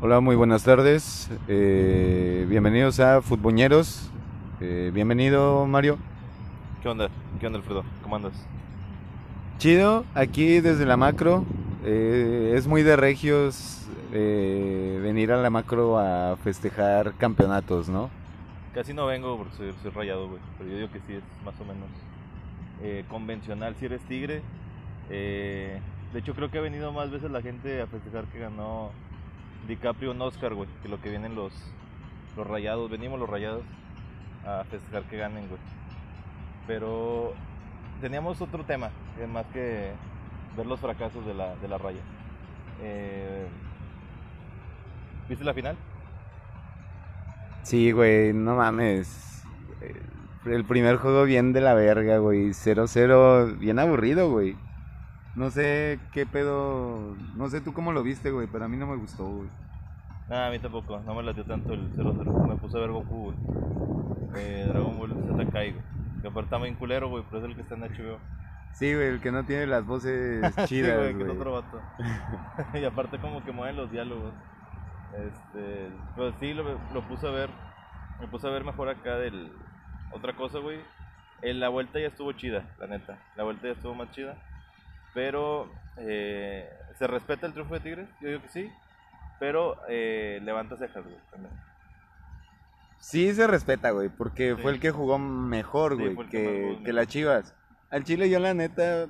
[0.00, 1.28] Hola, muy buenas tardes.
[1.48, 4.08] Eh, bienvenidos a Futboñeros.
[4.60, 5.98] Eh, bienvenido, Mario.
[6.80, 7.08] ¿Qué onda?
[7.40, 7.82] ¿Qué onda, Alfredo?
[8.04, 8.32] ¿Cómo andas?
[9.58, 11.44] Chido, aquí desde la macro.
[11.84, 18.08] Eh, es muy de regios eh, venir a la macro a festejar campeonatos, ¿no?
[18.74, 20.40] Casi no vengo porque soy, soy rayado, güey.
[20.58, 21.88] Pero yo digo que sí es más o menos
[22.84, 24.42] eh, convencional si eres tigre.
[25.08, 25.80] De
[26.20, 28.92] hecho, creo que ha venido más veces la gente a festejar que ganó
[29.66, 30.68] DiCaprio un Oscar, güey.
[30.82, 31.52] Que lo que vienen los,
[32.36, 32.90] los rayados.
[32.90, 33.62] Venimos los rayados
[34.46, 35.60] a festejar que ganen, güey.
[36.66, 37.34] Pero
[38.00, 38.90] teníamos otro tema,
[39.32, 39.92] más que
[40.56, 42.00] ver los fracasos de la, de la raya.
[42.82, 43.46] Eh,
[45.28, 45.76] ¿Viste la final?
[47.62, 49.42] Sí, güey, no mames.
[49.82, 50.00] Eh,
[50.46, 52.50] El primer juego bien de la verga, güey.
[52.50, 54.56] 0-0, bien aburrido, güey.
[55.38, 57.14] No sé qué pedo.
[57.36, 59.48] No sé tú cómo lo viste, güey, pero a mí no me gustó, güey.
[60.28, 62.48] Nah, a mí tampoco, no me latió tanto el 0-0.
[62.48, 63.36] Me puse a ver Goku, güey.
[64.34, 65.84] Eh, Dragon Ball Z Kai, güey.
[66.20, 68.18] Que aparte está bien culero, güey, pero es el que está en HBO.
[68.72, 71.80] Sí, güey, el que no tiene las voces Sí, chidas, güey, que es otro vato.
[72.74, 74.32] y aparte como que mueven los diálogos.
[75.16, 77.50] Este, pues sí, lo, lo puse a ver.
[78.20, 79.52] Me puse a ver mejor acá del...
[80.10, 80.80] Otra cosa, güey.
[81.42, 83.18] En la vuelta ya estuvo chida, la neta.
[83.36, 84.36] La vuelta ya estuvo más chida.
[85.14, 88.70] Pero eh, se respeta el triunfo de Tigres, yo digo que sí.
[89.40, 91.52] Pero eh, levanta cejas, güey, también.
[92.98, 94.62] Sí se respeta, güey, porque Sí.
[94.62, 97.54] fue el que jugó mejor, Sí, güey, que que, las Chivas.
[97.90, 99.06] Al Chile yo la neta,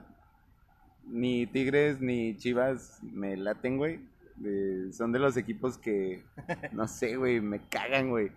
[1.07, 4.01] ni Tigres ni Chivas me laten, güey.
[4.45, 6.23] Eh, son de los equipos que,
[6.73, 8.31] no sé, güey, me cagan, güey.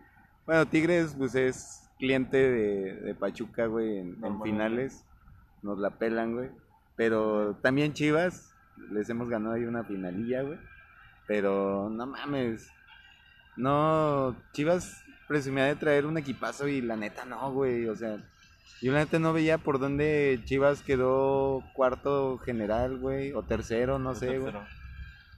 [0.45, 5.05] Bueno, Tigres, pues es cliente de, de Pachuca, güey, en, en finales.
[5.61, 6.49] Nos la pelan, güey.
[7.01, 8.53] Pero también Chivas,
[8.91, 10.59] les hemos ganado ahí una finalilla, güey.
[11.25, 12.69] Pero no mames.
[13.57, 17.87] No, Chivas presumía de traer un equipazo y la neta no, güey.
[17.87, 18.17] O sea,
[18.83, 23.33] yo la neta no veía por dónde Chivas quedó cuarto general, güey.
[23.33, 24.53] O tercero, no sé, güey.
[24.53, 24.67] tercero.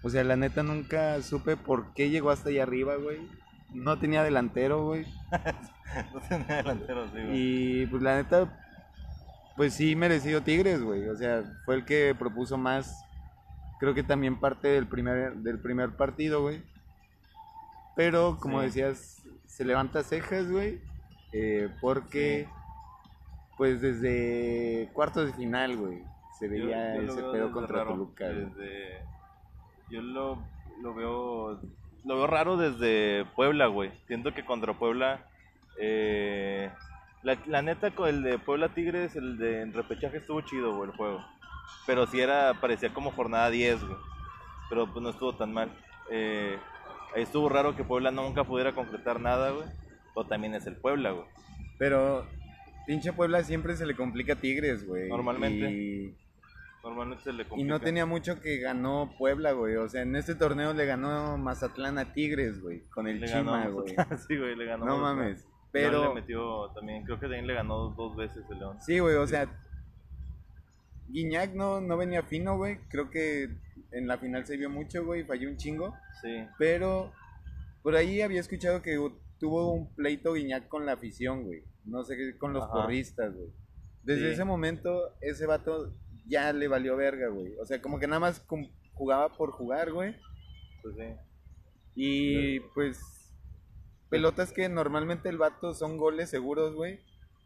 [0.02, 3.20] O sea, la neta nunca supe por qué llegó hasta allá arriba, güey.
[3.74, 5.06] No tenía delantero, güey.
[6.12, 7.30] No tenía delantero, sí, güey.
[7.32, 8.63] Y pues la neta,
[9.56, 11.08] pues sí merecido Tigres, güey.
[11.10, 13.04] O sea, fue el que propuso más.
[13.80, 16.64] Creo que también parte del primer, del primer partido, güey.
[17.96, 18.66] Pero como Sí.
[18.68, 20.82] decías, se levanta cejas, güey.
[21.36, 22.48] eh, porque,
[23.58, 26.04] pues desde cuartos de final, güey,
[26.38, 28.26] se Yo- veía yo lo ese pedo contra raro, Toluca.
[28.30, 29.00] desde-
[29.90, 30.38] Yo lo,
[30.84, 31.60] lo veo
[32.06, 33.92] lo veo raro desde Puebla, güey.
[34.06, 35.26] Siento que contra Puebla
[35.80, 36.70] eh,
[37.24, 40.90] la, la neta con el de Puebla Tigres, el de en repechaje estuvo chido, güey,
[40.90, 41.24] el juego.
[41.88, 43.98] Pero sí era parecía como jornada 10, güey.
[44.70, 45.72] Pero pues no estuvo tan mal.
[46.10, 46.58] Eh,
[47.16, 49.68] ahí estuvo raro que Puebla nunca pudiera concretar nada, güey.
[50.14, 51.26] O también es el Puebla, güey.
[51.80, 52.26] Pero
[52.86, 55.10] pinche Puebla siempre se le complica a Tigres, güey.
[55.10, 55.72] Normalmente.
[55.72, 56.18] Y,
[56.84, 57.74] Normalmente se le y complica.
[57.74, 59.78] no tenía mucho que ganó Puebla, güey.
[59.78, 62.82] O sea, en este torneo le ganó Mazatlán a Tigres, güey.
[62.90, 63.96] Con el Le Chima, güey.
[64.28, 64.86] sí, güey, le ganó.
[64.86, 65.48] No mames.
[65.74, 65.84] Güey.
[65.84, 68.78] León Pero, le metió también, creo que también le ganó dos veces el León.
[68.82, 69.50] sí, güey, o sea,
[71.10, 72.78] Guiñac no, no venía fino, güey.
[72.90, 73.50] Creo que
[73.92, 75.24] en la final se vio mucho, güey.
[75.26, 75.94] Falló un chingo.
[76.22, 77.12] Sí, Pero
[77.84, 78.98] por ahí había escuchado que
[79.40, 81.64] tuvo un pleito Guiñac con la afición, güey.
[81.86, 82.74] No sé qué, con los Ajá.
[82.74, 83.50] porristas, güey.
[84.04, 84.34] Desde Sí.
[84.34, 85.94] ese momento, ese vato
[86.26, 87.56] ya le valió verga, güey.
[87.62, 88.46] O sea, como que nada más
[88.94, 90.16] jugaba por jugar, güey.
[90.82, 91.04] pues sí.
[91.96, 93.23] Y pues,
[94.14, 97.00] pelotas que normalmente el vato son goles seguros, güey.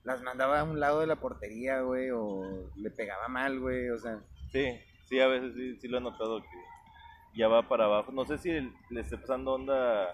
[0.04, 2.10] Las mandaba a un lado de la portería, güey.
[2.12, 3.90] O le pegaba mal, güey.
[3.90, 4.20] O sea,
[4.52, 4.80] Sí,
[5.10, 8.12] sí, a veces sí, sí lo he notado que ya va para abajo.
[8.12, 8.52] No sé si
[8.90, 10.14] le esté pasando onda,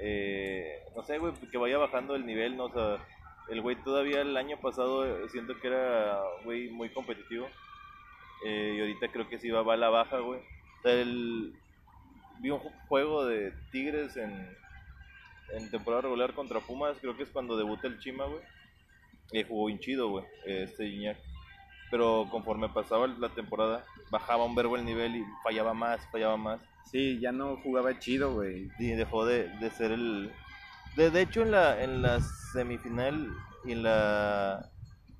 [0.00, 2.64] eh, no sé, güey, que vaya bajando el nivel, ¿no?
[2.66, 3.06] O sea,
[3.48, 7.46] el güey todavía el año pasado eh, siento que era, güey, muy competitivo.
[8.44, 10.40] Eh, y ahorita creo que sí va, a la baja, güey.
[10.40, 11.54] O sea, el,
[12.40, 14.56] vi un ju- juego de Tigres en,
[15.52, 18.42] en temporada regular contra Pumas, creo que es cuando debuta el Chima, güey.
[19.32, 21.18] Y jugó bien chido, güey, este Iñak.
[21.90, 26.60] Pero conforme pasaba la temporada, bajaba un verbo el nivel y fallaba más, fallaba más.
[26.90, 28.70] sí, ya no jugaba chido, güey.
[28.78, 30.30] Y dejó de, de ser el...
[30.96, 33.26] De, de hecho, en la, en la semifinal
[33.64, 34.70] y en la...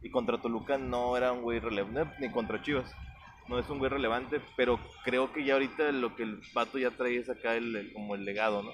[0.02, 2.90] Y contra Toluca no era un güey relevante, ni contra Chivas.
[3.49, 6.90] No es un güey relevante, pero creo que ya ahorita lo que el pato ya
[6.90, 8.73] trae es acá el, el- como el legado, ¿no?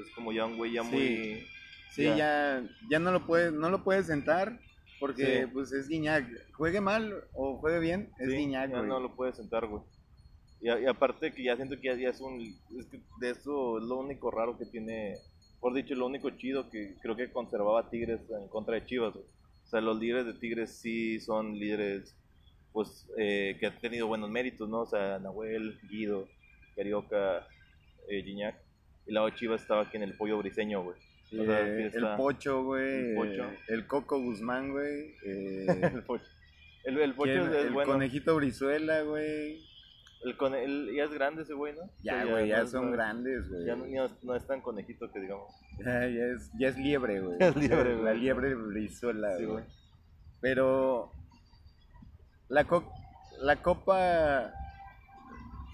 [0.00, 1.46] Es como ya un güey ya muy...
[1.92, 2.16] Sí, Ya.
[2.16, 4.58] ya, ya no lo puedes, no lo puedes sentar
[4.98, 5.50] porque Sí.
[5.52, 6.26] pues es Guiñac.
[6.54, 8.88] Juegue mal o juegue bien, es Sí, Guiñac, ya güey.
[8.88, 9.82] no lo puede sentar, güey.
[10.60, 12.40] Y, aparte que ya siento que ya, ya es un...
[12.78, 15.14] Es que de eso es lo único raro que tiene...
[15.60, 19.12] Por dicho, lo único chido que creo que conservaba Tigres en contra de Chivas.
[19.14, 19.24] güey.
[19.64, 22.14] O sea, los líderes de Tigres sí son líderes
[22.72, 24.80] pues eh, que han tenido buenos méritos, ¿no?
[24.80, 26.28] O sea, Nahuel, Guido,
[26.74, 27.46] Carioca,
[28.08, 28.56] eh, Gignac.
[29.06, 30.96] Y la Chivas estaba aquí en el pollo briseño, güey.
[31.38, 33.10] O sea, Eh, el Pocho, güey.
[33.10, 33.44] El Pocho.
[33.50, 35.14] eh, El Coco Guzmán, güey.
[35.26, 35.66] eh,
[35.98, 36.24] el pocho.
[36.84, 37.42] El, el pocho ¿quién?
[37.46, 37.92] es, es el bueno.
[37.92, 39.62] Conejito Brizuela, güey.
[40.22, 41.82] El cone- el- ya es grande ese güey, ¿no?
[41.82, 43.66] O Ya, sea, güey, ya, no son grandes, güey.
[43.66, 43.84] Ya no,
[44.22, 45.52] no es tan conejito que digamos.
[45.78, 47.36] Ya, ya es, ya es liebre, güey.
[47.40, 48.20] Es liebre, La güey.
[48.20, 49.56] liebre Brizuela, Sí, güey.
[49.62, 49.64] güey.
[50.40, 51.12] Pero
[52.48, 52.90] la, co-
[53.40, 54.52] la copa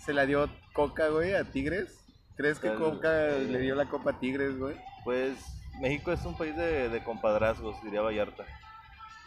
[0.04, 1.99] se la dio Coca, güey, a Tigres.
[2.40, 4.74] ¿Crees que Coca el- le dio la copa a Tigres, güey?
[5.04, 5.34] Pues
[5.80, 8.46] México es un país de, de compadrazgos, diría Vallarta.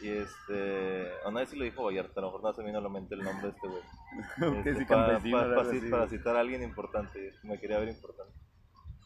[0.01, 2.79] Y este, no sé si lo dijo Vallarta, a lo mejor no se me vino
[2.79, 3.83] a la mente el nombre de este güey.
[4.59, 6.17] Este, sí, pa- campesino, pa- algo pa- así, sí, para güey.
[6.17, 8.33] citar a alguien importante, me quería ver importante.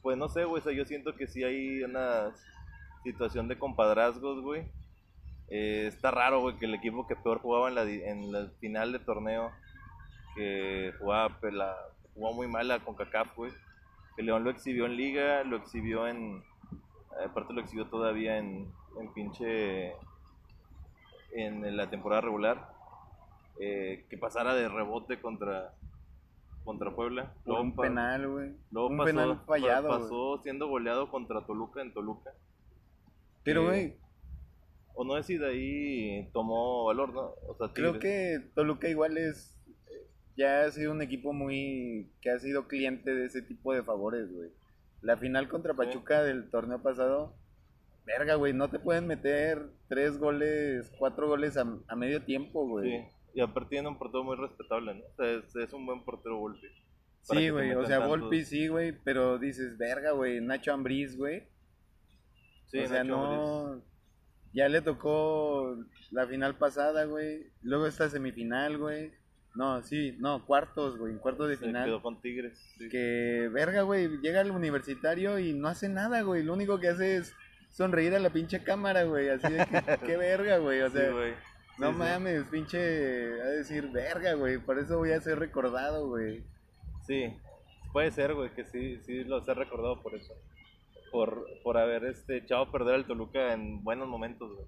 [0.01, 2.31] Pues no sé, güey, o sea, yo siento que sí hay una
[3.03, 4.71] situación de compadrazgos, güey.
[5.49, 8.91] Eh, está raro, güey, que el equipo que peor jugaba en la, en la final
[8.93, 9.51] de torneo,
[10.35, 11.75] que jugaba, la,
[12.13, 13.51] jugó muy mal la CONCACAF, güey.
[14.17, 16.43] Que León lo exhibió en liga, lo exhibió en...
[17.25, 18.69] Aparte lo exhibió todavía en,
[18.99, 19.93] en pinche...
[21.33, 22.69] En la temporada regular.
[23.59, 25.73] eh, que pasara de rebote contra
[26.63, 27.33] contra Puebla.
[27.45, 28.51] Luego un penal, güey.
[28.71, 32.31] luego Un pasó, penal fallado, pasó siendo goleado contra Toluca en Toluca.
[33.43, 33.97] Pero, que- güey,
[34.93, 37.21] O no sé si de ahí tomó valor, ¿no?
[37.47, 39.56] O sea, creo que Toluca igual es...
[40.37, 42.11] Ya ha sido un equipo muy...
[42.21, 44.51] que ha sido cliente de ese tipo de favores, güey.
[45.01, 45.73] La final contra.
[45.73, 47.35] Pachuca del torneo pasado...
[48.05, 52.89] Verga, güey, no te pueden meter tres goles, cuatro goles a, a medio tiempo, güey.
[52.89, 55.01] Sí, y aparte tiene un portero muy respetable, ¿no?
[55.03, 56.67] O sea, es, es un buen portero Volpi.
[57.23, 61.49] Sí, güey, o sea, Volpi sí, güey, pero dices, verga, güey, Nacho Ambriz, güey.
[62.67, 63.83] Sí, o sea, Nacho no...
[64.53, 65.77] Ya le tocó
[66.11, 67.47] la final pasada, güey.
[67.61, 69.11] Luego esta semifinal, güey.
[69.57, 71.85] No, sí, no, cuartos, güey, cuartos de se final.
[71.85, 72.57] quedó con Tigres.
[72.77, 72.89] sí.
[72.89, 76.43] Que, verga, güey, llega al universitario y no hace nada, güey.
[76.43, 77.33] Lo único que hace es
[77.71, 79.29] sonreír a la pinche cámara, güey.
[79.29, 80.81] Así de que, qué verga, güey.
[80.81, 81.33] O Sí, sea, güey.
[81.79, 82.77] no Sí, mames, pinche,
[83.41, 84.59] a decir, verga, güey.
[84.59, 86.43] Por eso voy a ser recordado, güey.
[87.07, 87.33] Sí,
[87.93, 90.33] puede ser, güey, que sí, sí los he recordado por eso.
[91.11, 94.67] Por, por haber este, echado a perder al Toluca en buenos momentos, güey.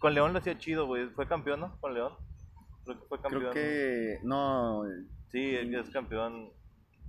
[0.00, 1.06] Con León lo hacía chido, güey.
[1.10, 1.78] Fue campeón, ¿no?
[1.80, 2.12] Con León.
[2.86, 3.42] Creo que fue campeón.
[3.42, 4.84] Creo que, no,
[5.30, 6.50] Sí, es es campeón.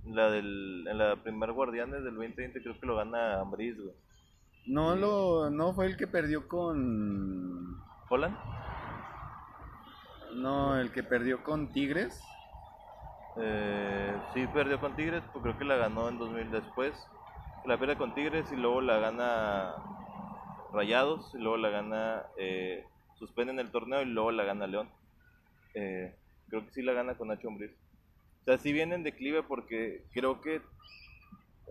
[0.04, 3.94] La del, en la primer Guardianes del 2020 creo que lo gana Ambris, güey.
[4.66, 5.00] no Sí.
[5.00, 7.76] lo, no fue el que perdió con,
[8.08, 8.36] ¿Holland?
[10.34, 12.22] no, el que perdió con Tigres.
[13.40, 16.92] Eh, sí, perdió con Tigres, pues creo que la ganó en 2000 después.
[17.66, 19.74] La pierde con Tigres y luego la gana
[20.72, 22.84] Rayados y luego la gana, eh,
[23.18, 24.88] suspenden el torneo y luego la gana León.
[25.78, 26.12] Eh,
[26.48, 27.70] creo que sí la gana con Nacho Ambriz.
[28.42, 30.60] O sea, sí viene en declive porque creo que,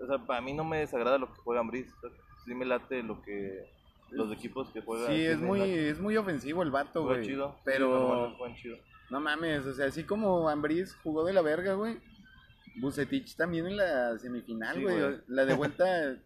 [0.01, 1.93] o sea, para mí no me desagrada lo que juega Ambriz.
[1.95, 2.09] O sea,
[2.45, 3.65] sí me late lo que,
[4.11, 5.07] los equipos que juegan.
[5.07, 7.25] Sí, es muy, es muy ofensivo el vato, güey.
[7.25, 7.59] chido.
[7.65, 8.77] Pero, chido.
[9.09, 11.97] no mames, o sea, así como Ambriz jugó de la verga, güey.
[12.79, 15.19] Bucetich también en la semifinal, güey.
[15.27, 16.17] La de vuelta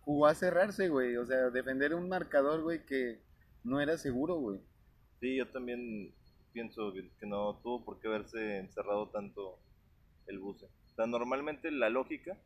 [0.00, 1.16] jugó a cerrarse, güey.
[1.16, 3.20] O sea, defender un marcador, güey, que
[3.62, 4.60] no era seguro, güey.
[5.20, 6.14] Sí, yo también
[6.52, 9.58] pienso que, no tuvo por qué verse encerrado tanto
[10.26, 10.66] el buce.
[10.66, 12.36] O sea, normalmente la lógica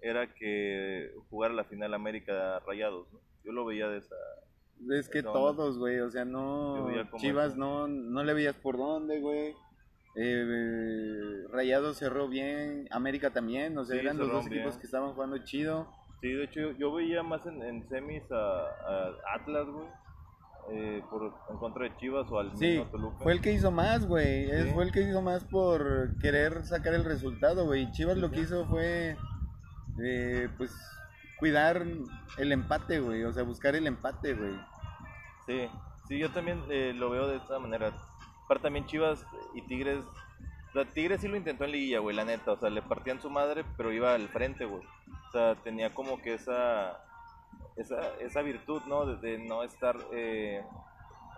[0.00, 3.20] era que jugara la final América Rayados, ¿no?
[3.44, 4.16] Yo lo veía de esa...
[4.90, 6.88] Es que todos, güey, o sea, no.
[7.18, 9.54] Chivas no, no le veías por dónde, güey.
[10.16, 14.80] Eh, Rayado cerró bien, América también, o sea, Sí, eran los dos equipos bien.
[14.80, 15.88] que estaban jugando chido.
[16.20, 19.88] Sí, de hecho yo, yo veía más en, en semis a, a Atlas, güey,
[20.70, 23.16] eh, por, en contra de Chivas o al Sí, mismo Toluca.
[23.22, 24.46] fue el que hizo más, güey.
[24.50, 24.70] Sí.
[24.72, 27.90] Fue el que hizo más por querer sacar el resultado, güey.
[27.92, 29.16] Chivas lo que hizo fue,
[30.02, 30.74] eh, pues,
[31.38, 31.84] cuidar
[32.38, 33.24] el empate, güey.
[33.24, 34.54] O sea, buscar el empate, güey.
[35.46, 35.68] Sí,
[36.08, 37.92] sí, yo también eh, lo veo de esta manera.
[38.60, 42.52] También Chivas y Tigres, o sea, Tigres sí lo intentó en liguilla, güey, la neta,
[42.52, 44.82] o sea, le partían su madre, pero iba al frente, güey.
[45.28, 47.02] O sea, tenía como que esa
[47.76, 49.06] esa, esa virtud, ¿no?
[49.06, 50.64] De, no estar, eh,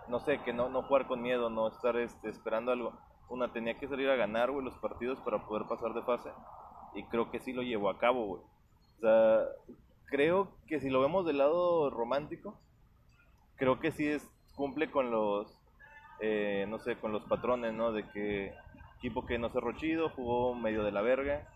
[0.07, 2.93] no sé, que no, no jugar con miedo, no estar este, esperando algo.
[3.29, 6.29] Una tenía que salir a ganar, güey, los partidos para poder pasar de fase.
[6.93, 8.41] Y creo que sí lo llevó a cabo, güey.
[8.97, 9.39] O sea,
[10.05, 12.59] creo que si lo vemos del lado romántico,
[13.55, 15.59] creo que sí es, cumple con los,
[16.21, 17.91] eh, no sé, con los patrones, ¿no?
[17.91, 18.53] De que
[18.97, 21.47] Equipo que no cerró chido, jugó medio de la verga,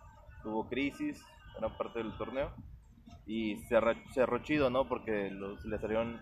[0.44, 1.26] tuvo crisis,
[1.58, 2.52] gran parte del torneo.
[3.30, 4.88] Y cerró, cerró chido, ¿no?
[4.88, 6.20] Porque los, le salieron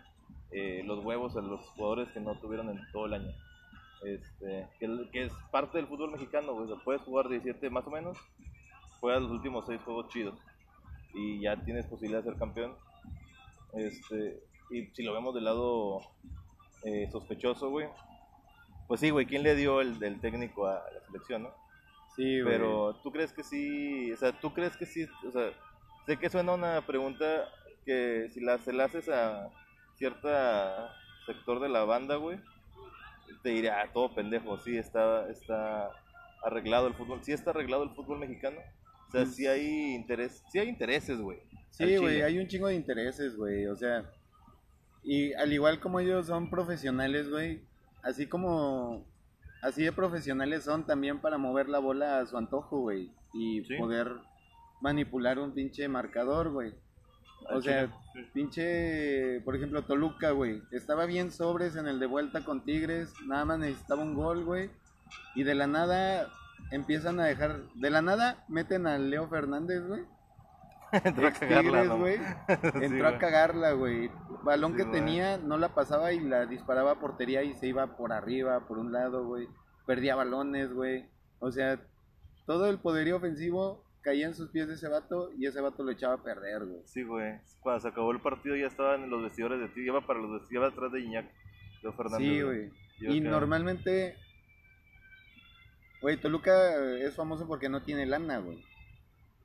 [0.52, 3.32] eh, los huevos a los jugadores que no tuvieron en todo el año.
[4.04, 8.18] Este, que, que es parte del fútbol mexicano, sea, puedes jugar 17 más o menos,
[9.00, 10.38] juegas los últimos 6 juegos chidos
[11.14, 12.76] y ya tienes posibilidad de ser campeón.
[13.74, 16.02] Este, y si lo vemos del lado
[16.84, 17.88] eh, sospechoso, güey,
[18.90, 21.50] pues sí, güey, ¿quién le dio el, el técnico a la selección, no?
[22.18, 22.54] Sí, güey.
[22.54, 25.52] Pero tú crees que sí, o sea, tú crees que sí, o sea,
[26.08, 27.50] sé que suena una pregunta
[27.86, 29.50] que si la, se la haces a
[29.96, 30.92] cierta
[31.26, 32.40] sector de la banda, güey,
[33.44, 35.92] te dirá, ah, todo pendejo, sí está, está
[36.44, 38.58] arreglado el fútbol, sí está arreglado el fútbol mexicano.
[39.08, 41.40] O sea, sí hay interés, sí hay intereses, güey.
[41.70, 43.68] Sí, güey, hay un chingo de intereses, güey.
[43.68, 44.10] O sea,
[45.04, 47.62] y al igual como ellos son profesionales, güey,
[48.04, 49.06] así como,
[49.62, 53.12] así de profesionales son también para mover la bola a su antojo, güey.
[53.34, 53.76] Y Sí.
[53.78, 54.12] poder
[54.82, 56.74] manipular un pinche marcador, güey.
[57.50, 57.90] O Al sea,
[58.34, 60.62] pinche, por ejemplo, Toluca, güey.
[60.72, 64.70] Estaba bien sobres en el de vuelta con Tigres, nada más necesitaba un gol, güey.
[65.36, 66.30] Y de la nada
[66.72, 70.04] empiezan a dejar, de la nada meten a Leo Fernández, güey.
[71.04, 71.98] Entró a cagarla, Tigres, ¿no?
[72.00, 72.18] güey.
[72.48, 74.12] Sí, Entró a cagarla, güey.
[74.44, 77.98] Balón Sí, que tenía, no la pasaba y la disparaba a portería y se iba
[77.98, 79.48] por arriba, por un lado, güey.
[79.86, 81.06] Perdía balones, güey.
[81.40, 81.80] O sea,
[82.46, 85.92] todo el poderío ofensivo caía en sus pies de ese vato y ese vato lo
[85.92, 86.82] echaba a perder, güey.
[86.86, 87.40] Sí, güey.
[87.60, 90.32] Cuando se acabó el partido ya estaban en los vestidores de ti, iba para los
[90.42, 91.26] vestidores, iba atrás de Iñak,
[91.84, 92.28] Leo Fernández.
[92.28, 92.72] Sí, güey.
[93.00, 94.16] Y acá- normalmente,
[96.02, 98.64] güey, Toluca es famoso porque no tiene lana, güey.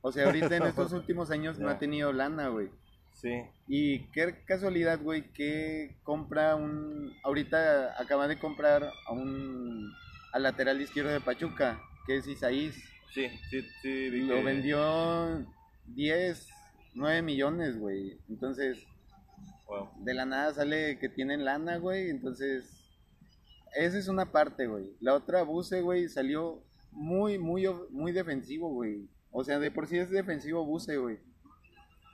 [0.01, 2.71] O sea, ahorita en estos últimos años no ha tenido lana, güey.
[3.15, 7.15] Sí, Y qué casualidad, güey, que compra un...
[7.23, 9.93] Ahorita acaba de comprar a un...
[10.33, 12.83] al lateral izquierdo de Pachuca, que es Isaís.
[13.15, 14.11] Sí, sí, sí.
[14.11, 15.47] vi Lo que- vendió
[15.87, 16.49] 10,
[16.95, 18.19] 9 millones, güey.
[18.29, 18.85] Entonces,
[19.69, 19.89] Wow.
[20.05, 22.11] de la nada sale que tienen lana, güey.
[22.11, 22.85] Entonces,
[23.75, 24.95] esa es una parte, güey.
[25.01, 29.09] La otra, Buse, güey, salió muy, muy, muy defensivo, güey.
[29.31, 31.19] O sea, de por sí es defensivo Buse, güey.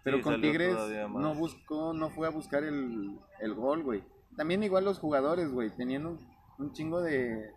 [0.05, 0.77] Pero Sí, con Tigres
[1.11, 4.05] no buscó, no fue a buscar el, el gol, güey.
[4.37, 6.19] También igual los jugadores, güey, tenían un,
[6.59, 7.51] un chingo de...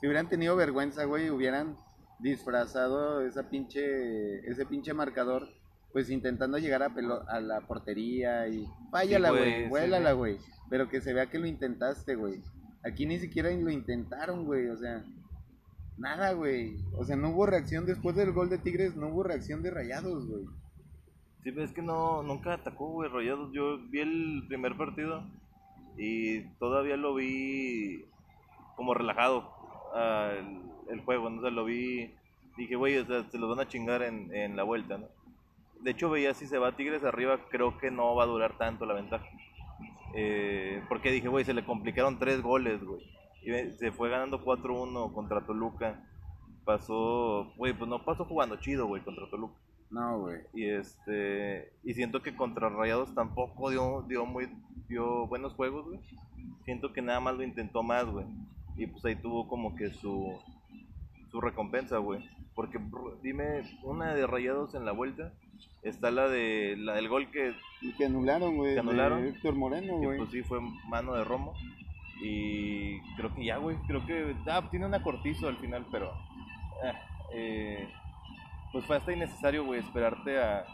[0.00, 1.76] Si hubieran tenido vergüenza, güey, hubieran
[2.22, 5.48] disfrazado esa pinche, ese pinche marcador,
[5.92, 8.66] pues intentando llegar a, pelo- a la portería y...
[8.90, 10.38] Váyala, güey, güey, sí, vuélala, güey.
[10.70, 12.40] Pero que se vea que lo intentaste, güey.
[12.84, 15.04] Aquí ni siquiera lo intentaron, güey, o sea...
[15.98, 16.78] Nada, güey.
[16.96, 20.26] O sea, no hubo reacción después del gol de Tigres, no hubo reacción de Rayados,
[20.26, 20.44] güey.
[21.44, 23.50] Sí, pero es que no, nunca atacó, güey, Rayados.
[23.52, 25.22] Yo vi el primer partido
[25.98, 28.06] y todavía lo vi
[28.76, 29.52] como relajado
[30.90, 31.38] el, juego, ¿no?
[31.38, 32.14] O sea, lo vi,
[32.56, 35.06] dije, güey, o sea, se los van a chingar en, en la vuelta, ¿no?
[35.80, 38.86] De hecho, veía si se va Tigres arriba, creo que no va a durar tanto
[38.86, 39.26] la ventaja.
[40.14, 43.02] Eh, porque dije, güey, se le complicaron tres goles, güey.
[43.42, 46.04] Y se fue ganando 4-1 contra Toluca.
[46.64, 49.56] Pasó, güey, pues no pasó jugando chido, güey, contra Toluca.
[49.90, 50.40] No, güey.
[50.54, 54.48] Y este y siento que contra Rayados tampoco dio dio muy
[54.88, 56.00] dio buenos juegos, güey.
[56.64, 58.24] Siento que nada más lo intentó más, güey.
[58.76, 60.38] Y pues ahí tuvo como que su
[61.32, 62.20] su recompensa, güey.
[62.54, 65.32] Porque bro, dime una de Rayados en la vuelta
[65.82, 67.54] está la de la del gol que,
[67.98, 68.74] que anularon, güey.
[68.74, 69.22] Que anularon.
[69.22, 70.18] de Héctor Moreno, güey.
[70.18, 71.54] pues sí fue mano de Romo.
[72.22, 76.12] Y creo que ya, güey, creo que ah, tiene una cortizo al final, pero
[76.84, 76.92] ah,
[77.34, 77.88] eh,
[78.70, 80.64] pues fue hasta innecesario, güey, esperarte a,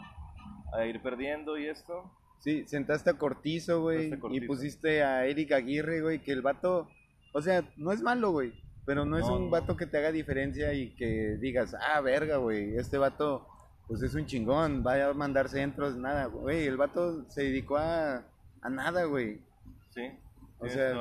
[0.73, 2.03] a ir perdiendo y esto.
[2.39, 4.11] Sí, sentaste a Cortizo, güey.
[4.31, 6.19] Y pusiste a Eric Aguirre, güey.
[6.19, 6.87] Que el vato.
[7.33, 8.53] O sea, no es malo, güey.
[8.89, 12.75] Pero no es un vato que te haga diferencia y que digas, ah, verga, güey.
[12.75, 13.45] Este vato,
[13.87, 14.81] pues es un chingón.
[14.81, 16.65] Vaya a mandar centros, nada, güey.
[16.65, 18.23] El vato se dedicó a,
[18.63, 19.41] a nada, güey.
[19.91, 20.09] Sí,
[20.57, 20.91] O sea.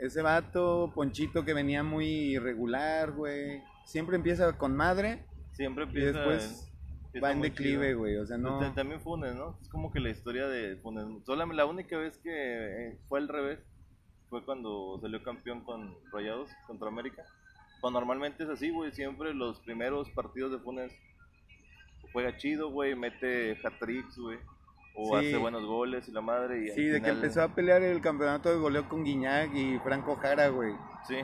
[0.00, 3.62] Ese vato, Ponchito, que venía muy irregular, güey.
[3.84, 8.16] Siempre empieza con madre Siempre y empieza después en- empieza va en declive, güey.
[8.16, 8.58] O sea, no.
[8.58, 9.56] Pues, También Funes, ¿no?
[9.62, 11.06] Es como que la historia de Funes.
[11.28, 13.60] La única vez que eh, fue al revés
[14.30, 17.24] fue cuando salió campeón con Rayados contra América.
[17.80, 18.92] Cuando normalmente es así, güey.
[18.92, 20.92] Siempre los primeros partidos de Funes
[22.12, 22.94] juega chido, güey.
[22.94, 24.38] Mete hat-tricks, güey.
[24.94, 25.26] O Sí.
[25.28, 26.64] hace buenos goles y la madre.
[26.64, 30.16] Y Sí, de que empezó a pelear el campeonato de goleo con Guiñac y Franco
[30.16, 30.74] Jara, güey.
[31.06, 31.16] Sí,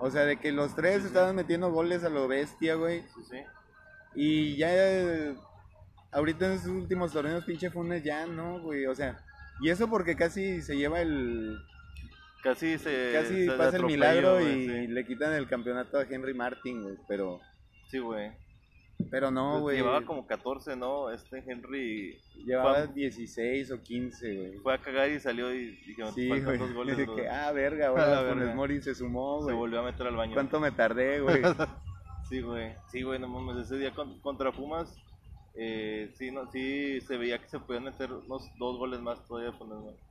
[0.00, 1.06] O sea, de que los tres Sí, sí.
[1.08, 3.02] estaban metiendo goles a lo bestia, güey.
[3.14, 3.36] sí, sí.
[4.16, 5.36] Y ya, eh,
[6.10, 8.86] ahorita en estos últimos torneos, pinche Funes ya no, güey.
[8.86, 9.24] O sea,
[9.60, 11.56] y eso porque casi se lleva el,
[12.42, 13.10] Casi se.
[13.12, 14.86] Casi se pasa el milagro güey, y sí.
[14.88, 16.96] le quitan el campeonato a Henry Martin, güey.
[17.06, 17.40] Pero,
[17.88, 18.32] Sí, güey.
[19.10, 19.76] pero no, güey.
[19.76, 21.10] Pues Llevaba como 14, ¿no?
[21.10, 24.58] Este Henry Llevaba fue- 16 o 15, güey.
[24.58, 26.58] fue a cagar y salió y dijeron, Sí, faltan güey.
[26.58, 26.96] dos goles.
[26.96, 27.16] Dice bro".
[27.16, 28.54] que, ah, verga, A ahora Funes.
[28.54, 29.56] Mori se sumó, Se güey.
[29.56, 30.34] volvió a meter al baño.
[30.34, 31.42] ¿Cuánto me tardé, güey?
[32.28, 32.72] Sí, güey.
[32.90, 33.66] Sí, güey, no mames.
[33.66, 34.96] Ese día con- contra Pumas,
[35.54, 39.52] eh, sí, no, sí se veía que se podían meter unos dos goles más todavía.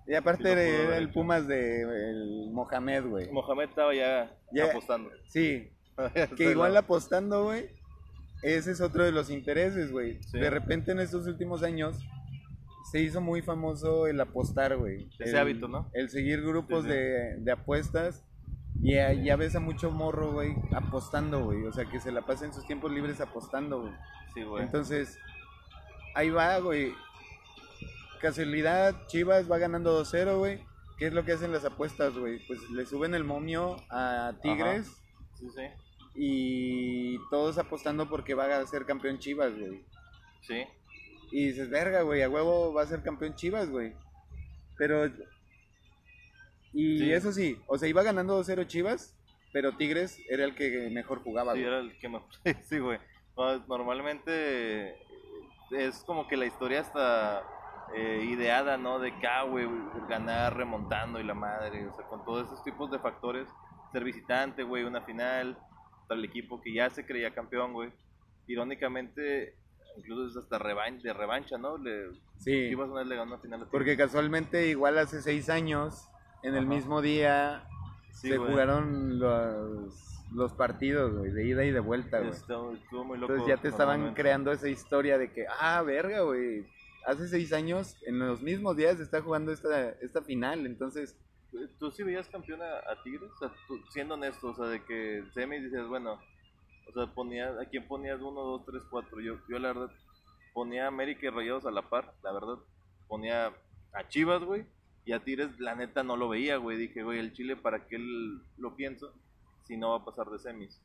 [0.07, 1.09] Y aparte Sí, haber el.
[1.09, 3.31] Pumas de el Mohamed, güey.
[3.31, 5.09] Mohamed estaba ya, Ya- apostando.
[5.27, 5.69] Sí,
[6.37, 7.69] Que igual apostando, güey.
[8.43, 10.21] Ese es otro de los intereses, güey.
[10.23, 10.39] Sí.
[10.39, 11.99] De repente en estos últimos años
[12.91, 15.07] se hizo muy famoso el apostar, güey.
[15.19, 15.89] Ese El- hábito, ¿no?
[15.93, 16.89] El seguir grupos Sí.
[16.89, 18.23] De, de apuestas.
[18.81, 21.65] Y ya, ya ves a mucho morro, güey, apostando, güey.
[21.65, 23.93] O sea, que se la pasa en sus tiempos libres apostando, güey.
[24.33, 24.63] Sí, güey.
[24.63, 25.19] Entonces,
[26.15, 26.93] ahí va, güey.
[28.19, 30.59] Casualidad, Chivas va ganando 2-0, güey.
[30.97, 32.45] ¿Qué es lo que hacen las apuestas, güey?
[32.45, 34.87] Pues le suben el momio a Tigres
[35.39, 35.63] Sí, sí.
[36.13, 39.83] y todos apostando porque va a ser campeón Chivas, güey.
[40.41, 40.63] Sí.
[41.31, 43.93] Y dices, verga, güey, a huevo va a ser campeón Chivas, güey.
[44.77, 45.07] Pero...
[46.73, 47.11] Y Sí.
[47.11, 49.15] eso sí, o sea, iba ganando 2-0 Chivas,
[49.51, 51.67] pero Tigres era el que mejor jugaba, Sí, güey.
[51.73, 52.21] era el que me...
[52.63, 52.99] Sí, güey.
[53.35, 54.95] No, Normalmente
[55.71, 57.43] es como que la historia está
[57.95, 58.99] eh, ideada, ¿no?
[58.99, 59.67] De que, ah, güey,
[60.09, 61.87] ganar remontando y la madre.
[61.87, 63.47] O sea, con todos esos tipos de factores.
[63.91, 65.57] Ser visitante, güey, una final.
[66.07, 67.91] Para el equipo que ya se creía campeón, güey.
[68.47, 69.55] Irónicamente,
[69.97, 71.77] incluso es hasta revan de revancha, ¿no?
[71.77, 72.73] Le, Sí.
[72.73, 73.71] Una vez le ganó una final a Tigres.
[73.71, 76.07] Porque casualmente, igual hace seis años,
[76.43, 77.67] en el mismo día,
[78.11, 78.49] Sí, se güey.
[78.51, 82.31] jugaron los, los partidos, güey, de ida y de vuelta, güey.
[82.31, 83.33] Estuvo, muy loco.
[83.33, 86.65] Entonces ya te estaban creando esa historia de que, ah, verga, güey,
[87.05, 91.17] hace seis años, en los mismos días se está jugando esta, esta final, entonces,
[91.79, 93.29] ¿Tú sí veías campeón a, a Tigres?
[93.29, 96.17] O sea, tú- siendo honesto, o sea, de que semis dices, bueno,
[96.87, 98.21] o sea, ponías, ¿a quién ponías?
[98.21, 99.19] Uno, dos, tres, cuatro.
[99.19, 99.91] Yo, yo la verdad,
[100.53, 102.55] ponía a América y Rayados a la par, la verdad.
[103.09, 103.47] Ponía
[103.93, 104.65] a Chivas, güey,
[105.03, 106.77] y a Tigres, la neta, no lo veía, güey.
[106.77, 107.97] Dije, güey, el Chile, ¿para qué
[108.57, 109.13] lo pienso?
[109.63, 110.79] Si no va a pasar de semis.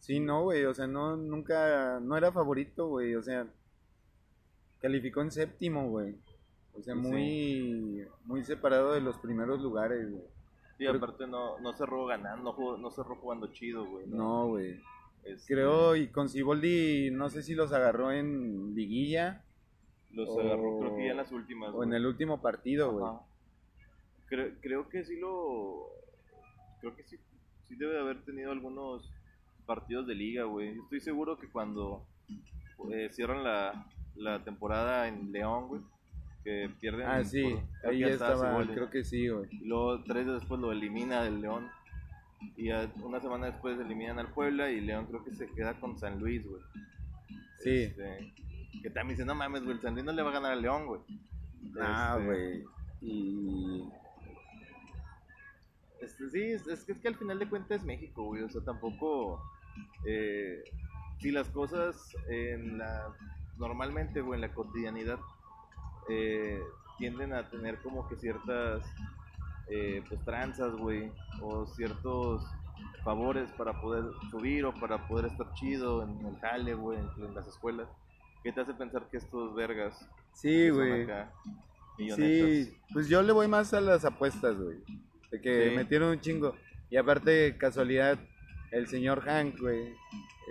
[0.00, 3.46] sí, no, güey, o sea, no, nunca, no era favorito, güey, o sea,
[4.80, 6.14] calificó en séptimo, güey.
[6.74, 7.00] O sea, Sí.
[7.00, 10.24] muy, muy separado de los primeros lugares, güey.
[10.76, 14.06] Pero- aparte no, no cerró ganando, no, jugó- no cerró jugando chido, güey.
[14.08, 14.80] No, güey.
[15.22, 19.42] Este, Creo, y con Siboldi, no sé si los agarró en liguilla
[20.10, 21.72] Los o- agarró, creo que ya en las últimas.
[21.72, 23.12] o en el último partido, güey.
[24.26, 25.86] Creo, creo que sí lo.
[26.80, 27.16] Creo que sí,
[27.74, 29.10] sí debe de haber tenido algunos
[29.66, 30.78] partidos de liga, güey.
[30.78, 32.06] Estoy seguro que cuando
[32.92, 35.80] eh, cierran la, la temporada en León, güey,
[36.44, 37.06] que pierden.
[37.08, 37.42] Ah, sí,
[37.82, 39.48] por- ahí estaba, creo que sí, güey.
[39.50, 41.68] Y luego tres días después lo elimina del León.
[42.56, 46.18] Y una semana después eliminan al Puebla y León creo que se queda con San
[46.20, 46.62] Luis, güey.
[47.60, 47.70] Sí.
[47.84, 48.32] Este,
[48.82, 50.60] que también dice, no mames, güey, el San Luis no le va a ganar al
[50.60, 51.00] León, güey.
[51.80, 52.64] Ah, Este, güey.
[53.00, 53.84] Y
[56.04, 58.42] Este, sí, es, es que, es que al final de cuentas es México, güey.
[58.42, 59.42] O sea, tampoco.
[60.06, 60.62] eh,
[61.18, 63.14] si las cosas en la.
[63.58, 65.18] Normalmente, güey, en la cotidianidad.
[66.08, 66.62] eh,
[66.98, 68.82] tienden a tener como que ciertas.
[69.68, 71.10] eh, pues tranzas, güey.
[71.40, 72.44] O ciertos
[73.02, 77.46] favores para poder subir o para poder estar chido en el jale, güey, en, las
[77.46, 77.88] escuelas.
[78.42, 81.06] ¿Qué te hace pensar que estos vergas sí, güey.
[82.16, 84.82] Sí, pues yo le voy más a las apuestas, güey.
[85.34, 85.76] De que Sí.
[85.76, 86.54] metieron un chingo.
[86.90, 88.18] Y aparte, casualidad,
[88.70, 89.94] el señor Hank, güey,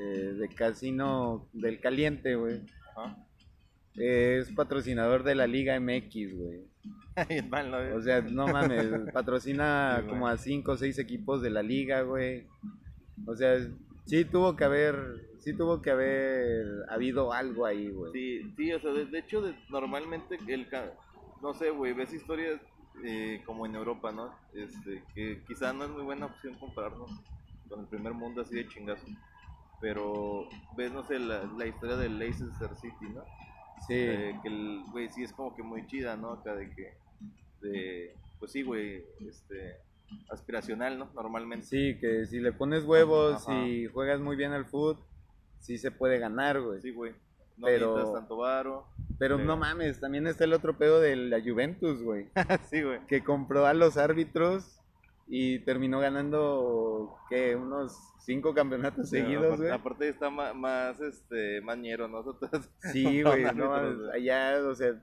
[0.01, 2.61] eh, de Casino del Caliente, güey,
[2.95, 3.15] Ajá.
[3.95, 6.61] es patrocinador de la Liga MX, güey.
[7.95, 12.01] O sea, no mames, patrocina Sí, como a cinco o seis equipos de la liga,
[12.01, 12.45] güey.
[13.25, 13.55] O sea,
[14.05, 14.95] sí tuvo que haber,
[15.39, 18.11] sí tuvo que haber habido algo ahí, güey.
[18.11, 20.67] Sí, sí, o sea, de, de hecho, de- normalmente el,
[21.41, 22.59] no sé, güey, ves historias
[23.03, 24.33] eh, como en Europa, ¿no?
[24.53, 27.09] Este, que quizá no es muy buena opción compararnos
[27.69, 29.05] con el primer mundo así de chingazo,
[29.81, 33.23] pero ves, no sé, la, la historia del Leicester City, ¿no?
[33.87, 36.31] Sí, Eh, que el, güey, sí es como que muy chida, ¿no?
[36.33, 36.93] Acá de que,
[37.61, 39.77] de, pues sí, güey, este,
[40.29, 41.09] aspiracional, ¿no?
[41.13, 41.65] Normalmente.
[41.65, 43.65] sí, que si le pones huevos Ajá.
[43.65, 44.99] y juegas muy bien al fútbol,
[45.59, 46.81] sí se puede ganar, güey.
[46.81, 47.13] Sí, güey.
[47.57, 48.85] No Pero- tanto varo.
[49.23, 52.27] Pero no mames, también está el otro pedo de la Juventus, güey.
[52.69, 52.99] sí, güey.
[53.07, 54.79] que compró a los árbitros
[55.27, 57.55] y terminó ganando, ¿qué?
[57.55, 59.71] Unos cinco campeonatos seguidos, aparte, güey.
[59.71, 62.69] aparte está ma- más, este, mañero, nosotros.
[62.91, 63.73] Sí, güey, no,
[64.13, 64.93] allá, o sea,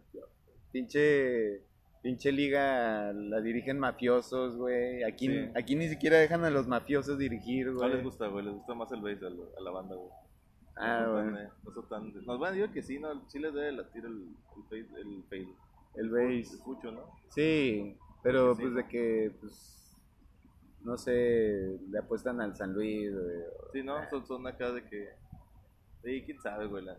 [0.72, 1.62] pinche
[2.02, 5.04] Pinche liga la dirigen mafiosos, güey.
[5.04, 5.50] Aquí, Sí.
[5.54, 7.92] aquí ni siquiera dejan a los mafiosos dirigir, No güey.
[7.92, 10.08] les gusta, güey, les gusta más el lo- a la banda, güey.
[10.76, 11.36] Ah, no bueno.
[11.36, 13.28] tan, eh, no son tan- Nos van a decir que sí, ¿no?
[13.28, 14.34] Sí les debe latir el,
[14.70, 15.24] el el.
[15.32, 15.54] El
[15.96, 16.56] El base.
[16.64, 17.02] fucho, ¿no?
[17.30, 19.96] Sí, pero Sí, pues de que, pues,
[20.82, 23.36] no sé, le apuestan al San Luis, güey.
[23.42, 24.08] o- Sí, ¿no?
[24.08, 25.10] Son, son acá de que...
[26.04, 26.96] Sí, quién sabe, güey, la.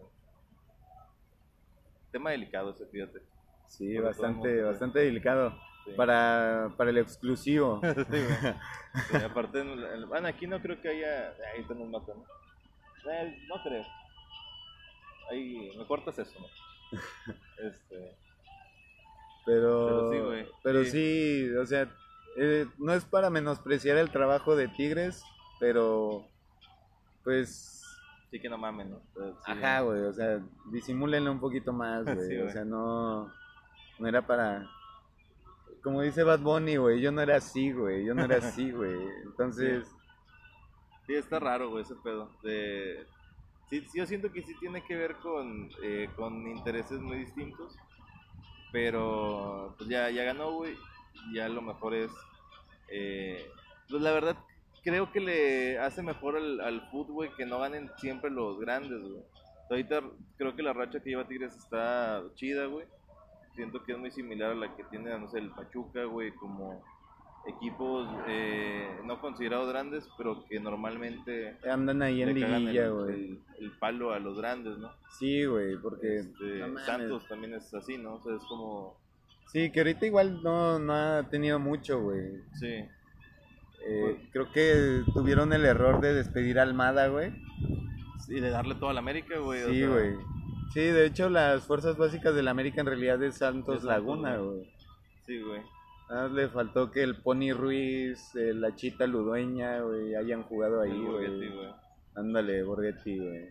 [2.11, 3.21] Tema delicado ese, fíjate.
[3.67, 4.63] Sí, el bastante, güey.
[4.63, 5.53] bastante delicado.
[5.85, 5.91] Sí.
[5.95, 7.79] Para, para el exclusivo.
[9.09, 11.29] Sí, aparte, en el- en- bueno, aquí no creo que haya...
[11.55, 12.25] Ahí te nos matan, ¿no?
[13.09, 13.85] Eh, no creo.
[15.29, 16.47] Ahí, me cortas eso, ¿no?
[17.57, 18.17] Este...
[19.45, 20.47] Pero, Pero sí, güey.
[20.63, 20.91] pero Sí.
[20.91, 21.89] sí, o sea,
[22.37, 25.23] eh, no es para menospreciar el trabajo de Tigres,
[25.59, 26.27] pero
[27.23, 27.81] pues,
[28.29, 29.01] Sí que no mamen, ¿no?
[29.13, 30.39] Pero sí, ajá, güey, o sea,
[30.71, 33.31] disimúlenlo un poquito más, güey, Sí, o sea, no,
[33.99, 34.69] no era para,
[35.83, 38.95] como dice Bad Bunny, güey, yo no era así, güey, yo no era así, güey,
[39.25, 39.85] entonces,
[41.11, 42.29] Sí, está raro, güey, ese pedo.
[42.41, 43.05] De...
[43.69, 47.75] Sí, yo siento que sí tiene que ver con, eh, con intereses muy distintos.
[48.71, 50.77] Pero pues ya, ya ganó, güey.
[51.33, 52.11] Ya lo mejor es.
[52.87, 53.45] eh,
[53.89, 54.37] pues la verdad,
[54.85, 59.21] creo que le hace mejor al, al fútbol, que no ganen siempre los grandes, güey.
[59.69, 60.01] Ahorita
[60.37, 62.85] creo que la racha que lleva Tigres está chida, güey.
[63.55, 66.81] Siento que es muy similar a la que tiene, no sé, el Pachuca, güey, como
[67.45, 73.39] equipos eh, no considerados grandes, pero que normalmente andan ahí en liguilla, el, güey, el-
[73.59, 74.91] el palo a los grandes, ¿no?
[75.17, 76.77] sí, güey, porque, Este, no.
[76.79, 78.15] Santos también es así, ¿no?
[78.15, 78.97] O sea, es como,
[79.47, 82.85] sí, que ahorita igual no, no ha tenido mucho, güey, sí,
[83.83, 87.31] Eh, creo que tuvieron el error de despedir a Almada, güey.
[88.27, 89.63] y de darle todo a la América, güey.
[89.63, 90.15] o Sí, sea, güey.
[90.73, 94.37] Sí, de hecho las fuerzas básicas del América en realidad es Santos, De Santos, Laguna,
[94.37, 94.63] güey.
[95.25, 95.61] Sí, güey.
[96.11, 100.99] Más le faltó que el Pony Ruiz, eh, la Chita Ludueña, güey, hayan jugado ahí,
[100.99, 101.51] güey.
[102.15, 103.49] Ándale, Borghetti, güey.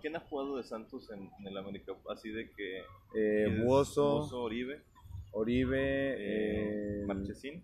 [0.00, 1.92] ¿Quién ha jugado de Santos en, en el América?
[2.10, 2.82] Así de que...
[3.14, 4.82] Eh, Buoso, Oribe,
[5.30, 7.62] Oribe, eh, eh, Marchesín.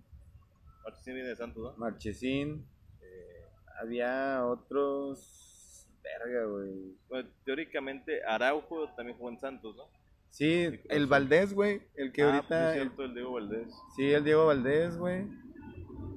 [0.85, 1.77] Marchesín viene de Santos, ¿no?
[1.77, 2.65] Marchesín.
[3.03, 3.47] eh,
[3.83, 5.89] había otros...
[6.05, 6.95] Verga, güey.
[7.09, 9.89] Bueno, teóricamente Araujo también jugó en Santos, ¿no?
[10.35, 11.07] Sí, el.
[11.07, 11.83] Valdés, güey.
[11.97, 12.49] El que ah, ahorita...
[12.49, 13.75] pues es el- cierto, el Diego Valdés.
[13.95, 15.27] Sí, el Diego Valdés, güey.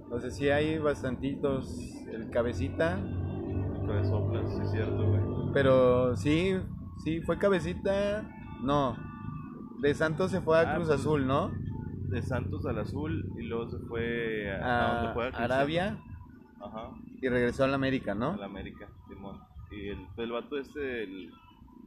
[0.09, 1.77] O sea, sí hay bastantitos.
[2.11, 2.99] El cabecita.
[3.85, 5.21] Cabezoplas, sí es cierto, güey.
[5.53, 6.55] Pero sí,
[7.03, 8.23] sí, fue cabecita.
[8.63, 8.97] No.
[9.81, 11.51] De Santos se fue a Ah, Cruz pues, Azul, ¿no?
[12.09, 15.43] De Santos al Azul y luego se fue a, a A.
[15.43, 15.99] Arabia
[16.59, 16.89] Ajá,
[17.21, 18.31] y regresó al América, ¿no?
[18.31, 19.39] al América, Simón.
[19.69, 21.31] Y el, el vato este, el,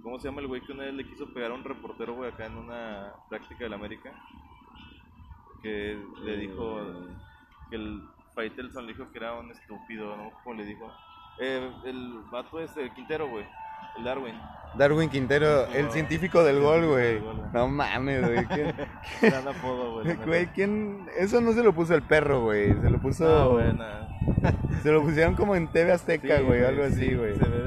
[0.02, 2.30] ¿cómo se llama el güey que una vez le quiso pegar a un reportero, güey,
[2.30, 4.12] acá en una práctica del América?
[5.62, 7.06] Que le dijo, Eh,
[7.70, 8.02] que el
[8.34, 10.30] Faitelson le dijo que era un estúpido, ¿no?
[10.42, 10.90] ¿Cómo le dijo?
[11.38, 13.44] Eh, el vato este, el Quintero, güey,
[13.98, 14.34] el Darwin.
[14.76, 15.92] Darwin Quintero, el No.
[15.92, 17.14] científico del gol, güey.
[17.14, 17.50] Del gol, güey.
[17.52, 18.46] No mames, güey.
[18.46, 18.74] ¿Quién-
[19.22, 20.46] Gran apodo, güey.
[20.54, 21.06] ¿quién?
[21.18, 22.72] Eso no se lo puso el perro, güey.
[22.80, 23.24] Se lo puso.
[23.28, 24.08] No, güey, nada.
[24.82, 27.34] Se lo pusieron como en TV Azteca, Sí, güey, algo sí, así, güey.
[27.36, 27.58] Se ve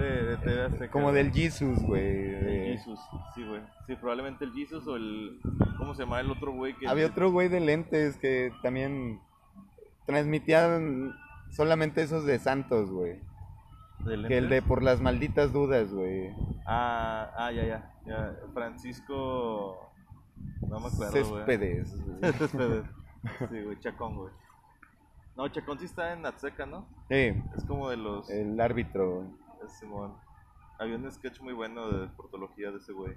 [0.91, 1.15] Como güey.
[1.23, 2.01] del Jesus, güey.
[2.03, 2.99] de- El Jesus,
[3.35, 3.61] sí, güey.
[3.87, 5.39] Sí, probablemente el Jesus o el.
[5.77, 6.87] ¿Cómo se llama el otro güey que.
[6.87, 9.19] Había otro güey de lentes que también
[10.05, 11.13] transmitían
[11.51, 13.19] solamente esos de Santos, güey.
[13.99, 16.29] ¿De Que el de por las malditas dudas, güey.
[16.65, 18.35] Ah, ah, ya, ya, ya.
[18.53, 19.89] Francisco.
[20.67, 21.45] No me acuerdo, güey.
[21.45, 21.95] Céspedes.
[22.05, 22.33] güey.
[22.33, 22.85] Céspedes.
[23.49, 24.33] Sí, güey, Chacón, güey.
[25.37, 26.85] No, Chacón sí está en Azteca, ¿no?
[27.09, 28.29] Sí, Es como de los.
[28.29, 29.25] el árbitro.
[29.65, 30.13] es Simón.
[30.79, 33.15] Había un sketch muy bueno de portología de ese güey.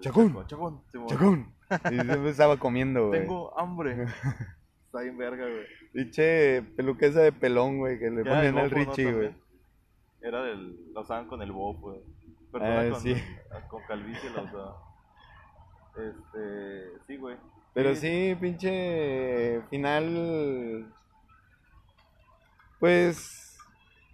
[0.00, 0.46] Chacón.
[0.46, 0.82] Chacón.
[1.08, 1.52] ¡Chacón!
[1.90, 3.20] Y siempre estaba comiendo, güey.
[3.20, 4.04] Tengo hambre.
[4.86, 5.66] está bien verga, güey.
[5.92, 8.70] Pinche peluquesa de pelón, güey, que le era ponían al.
[8.70, 9.34] Richie, güey.
[10.20, 10.92] Era del.
[10.94, 12.00] La usaban con el Bob, güey.
[12.52, 13.14] Pero Ah, con, sí.
[13.68, 14.82] con calvicie la usaba.
[15.96, 17.00] Este.
[17.06, 17.36] Sí, güey.
[17.74, 20.92] Pero sí, pinche final.
[22.78, 23.47] Pues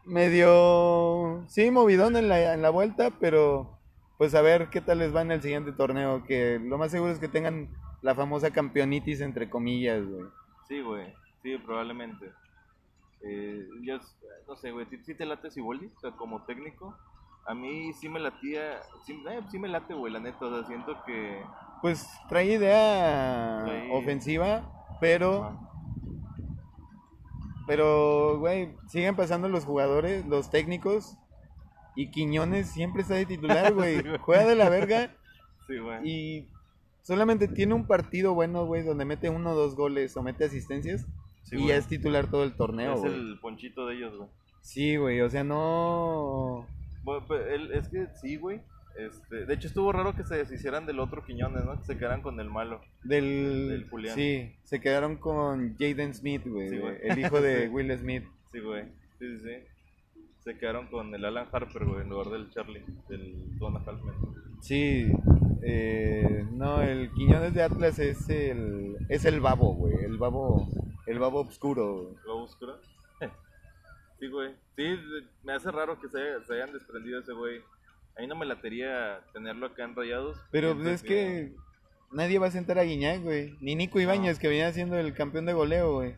[0.06, 1.44] medio.
[1.48, 3.78] Sí, movidón en la, en la vuelta, pero
[4.18, 6.24] pues a ver qué tal les va en el siguiente torneo.
[6.24, 7.68] Que lo más seguro es que tengan
[8.02, 10.24] la famosa campeonitis, entre comillas, güey.
[10.68, 11.12] Sí, güey.
[11.42, 12.30] Sí, probablemente.
[13.22, 13.98] Eh, yo
[14.48, 14.86] no sé, güey.
[14.86, 15.90] ¿Sí, sí te late Siboldi?
[15.96, 16.96] O sea, como técnico.
[17.46, 18.80] A mí sí me latía.
[19.04, 20.44] Sí, eh, sí me late, güey, la neta.
[20.46, 21.42] O sea, siento que.
[21.82, 24.62] Pues trae idea Trae- ofensiva,
[25.00, 25.44] pero.
[25.44, 25.70] Ajá.
[27.66, 31.16] Pero, güey, siguen pasando los jugadores, los técnicos.
[31.96, 33.98] Y Quiñones siempre está de titular, güey.
[34.02, 34.08] Sí.
[34.20, 35.14] Juega de la verga
[35.66, 36.00] Sí, güey.
[36.08, 36.48] y
[37.02, 41.06] solamente tiene un partido bueno, güey, donde mete uno o dos goles o mete asistencias
[41.44, 41.68] Sí, y güey.
[41.68, 43.14] ya es titular todo el torneo, Es güey.
[43.14, 44.28] el ponchito de ellos, güey.
[44.60, 46.66] Sí, güey, o sea, no...
[47.02, 48.60] Bueno, él- es que sí, güey.
[48.96, 51.78] Este, de hecho, estuvo raro que se deshicieran del otro Quiñones, ¿no?
[51.78, 52.80] Que se quedaran con el malo.
[53.02, 53.68] Del...
[53.68, 54.14] Del Julián.
[54.14, 57.68] Sí, se quedaron con Jaden Smith, güey, Sí, el hijo de Sí.
[57.68, 58.24] Will Smith.
[58.52, 58.84] Sí, güey.
[59.18, 60.20] Sí, sí, sí.
[60.44, 64.14] Se quedaron con el Alan Harper, güey, en lugar del Charlie, del Donna Halfman.
[64.60, 65.10] Sí,
[65.62, 70.68] eh, no, el Quiñones de Atlas es el es el babo, güey, el babo,
[71.06, 72.02] el babo oscuro.
[72.02, 72.14] güey.
[72.26, 72.74] ¿Lo oscura?
[74.20, 74.52] sí, güey.
[74.76, 74.84] Sí,
[75.42, 77.60] me hace raro que se, se hayan desprendido ese güey.
[78.16, 80.38] A mí no me latería tenerlo acá en Rayados.
[80.50, 81.52] Pero pues, es que
[82.12, 85.46] nadie va a sentar a Guiñac, güey, ni Nico Ibáñez que venía siendo el campeón
[85.46, 86.14] de goleo, güey.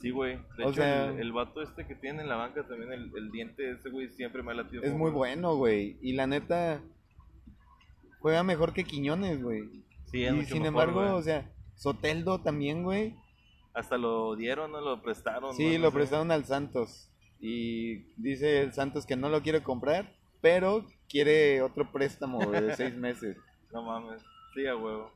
[0.00, 0.36] Sí, güey.
[0.56, 3.10] De o hecho, sea- el, el vato este que tiene en la banca también, el,
[3.16, 4.82] el diente ese güey siempre me ha latido.
[4.82, 6.80] Es muy bueno, güey, y la neta
[8.20, 9.84] juega mejor que Quiñones, güey.
[10.06, 11.12] Sí, es Y mucho sin mejor, embargo, güey.
[11.14, 13.16] o sea, Soteldo también, güey.
[13.72, 14.80] Hasta lo dieron, ¿no?
[14.80, 15.54] Lo prestaron.
[15.54, 15.84] Sí, ¿no?
[15.84, 17.10] lo prestaron al Santos.
[17.40, 20.12] Y dice el Santos que no lo quiere comprar,
[20.44, 23.36] pero quiere otro préstamo güey, de seis meses.
[23.72, 24.22] No mames.
[24.54, 25.10] Sí, a huevo.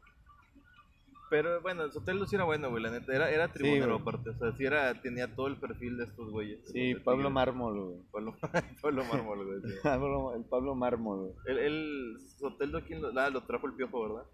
[1.30, 3.12] Pero bueno, Sotelo sí era bueno, güey, la neta.
[3.14, 4.00] Era, era tribunero güey.
[4.00, 4.30] aparte.
[4.30, 6.60] O sea, sí era, tenía todo el perfil de estos güeyes.
[6.72, 7.28] Sí, De Pablo.
[7.28, 7.98] Mármol, güey.
[8.10, 8.34] Pablo,
[8.82, 9.60] Pablo Mármol, güey.
[9.60, 9.78] sí.
[9.82, 11.34] Pablo- el Pablo Mármol, güey.
[11.46, 14.24] El, el Soteldo, ¿quién lo, ah, lo trajo el piojo, ¿verdad?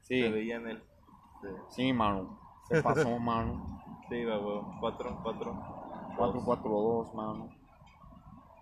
[0.00, 0.82] Se Sí, veía en él.
[1.42, 2.40] Sí, sí, mano.
[2.68, 3.80] Se pasó, mano.
[4.08, 4.60] sí va, güey.
[4.80, 5.54] Cuatro, cuatro.
[6.18, 7.48] 4-4-2, mano.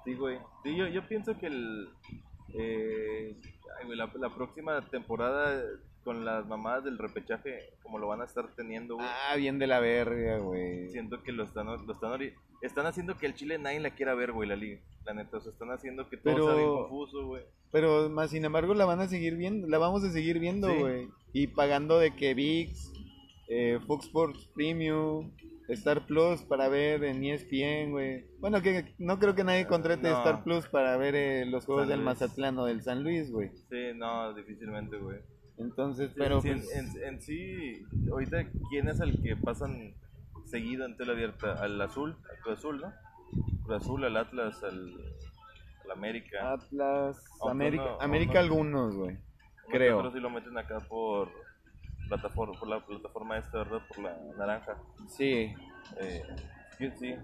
[0.05, 0.39] Sí, güey.
[0.63, 1.89] Sí, yo, yo pienso que el.
[2.55, 3.37] Eh,
[3.79, 5.63] ay, güey, la, la próxima temporada
[6.05, 9.07] con las mamadas del repechaje, como lo van a estar teniendo, güey.
[9.07, 10.89] Ah, bien de la verga, güey.
[10.89, 12.19] Siento que lo están, lo están,
[12.63, 14.81] están haciendo que el Chile nadie la quiera ver, güey, la liga.
[15.05, 17.43] La neta, o sea, están haciendo que todo Pero- sea bien confuso, güey.
[17.73, 20.77] Pero más sin embargo la van a seguir viendo, la vamos a seguir viendo, Sí.
[20.79, 21.09] güey.
[21.33, 22.93] Y pagando de que VIX,
[23.49, 25.31] eh, Fox Sports Premium,
[25.71, 28.25] Star Plus para ver en ESPN, güey.
[28.41, 30.19] Bueno, que no creo que nadie contrate No.
[30.19, 32.01] Star Plus para ver eh, los juegos del.
[32.01, 33.51] Mazatlán o del San Luis, güey.
[33.69, 35.19] Sí, no, difícilmente, güey.
[35.59, 39.95] Entonces, pero en- pues, en, en sí, ahorita, ¿quién es el que pasan
[40.47, 41.53] seguido en tela abierta?
[41.53, 42.93] Al azul, al Cruz Azul, ¿no?
[43.65, 44.95] Cruz Azul, al Atlas, al,
[45.85, 46.53] al América.
[46.55, 49.19] Atlas, América, no- América algunos, güey.
[49.71, 49.99] Creo.
[49.99, 51.29] otro sí lo meten acá por
[52.11, 53.81] plataforma, por la plataforma esta, ¿verdad?
[53.89, 54.77] Por la naranja.
[55.09, 55.55] Sí,
[55.99, 56.23] Eh,
[56.79, 57.15] sí, sí.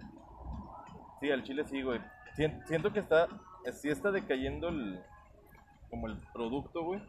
[1.30, 2.00] Al Chile sí, güey.
[2.36, 3.28] Sien- Siento que está,
[3.72, 5.00] sí está decayendo el,
[5.90, 7.00] como el producto, güey.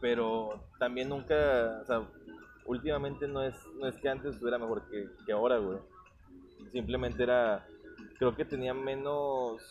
[0.00, 2.02] Pero también nunca, o sea,
[2.66, 5.78] últimamente no es, no es que antes estuviera mejor que, que ahora, güey.
[6.72, 7.66] Simplemente era,
[8.18, 9.62] creo que tenía menos,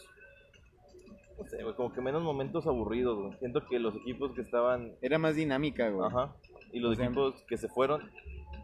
[1.43, 3.37] no sé, güey, como que menos momentos aburridos, güey.
[3.39, 6.07] Siento que los equipos que estaban era más dinámica, güey.
[6.07, 6.33] Ajá.
[6.71, 8.09] Y los O sea, equipos que se fueron,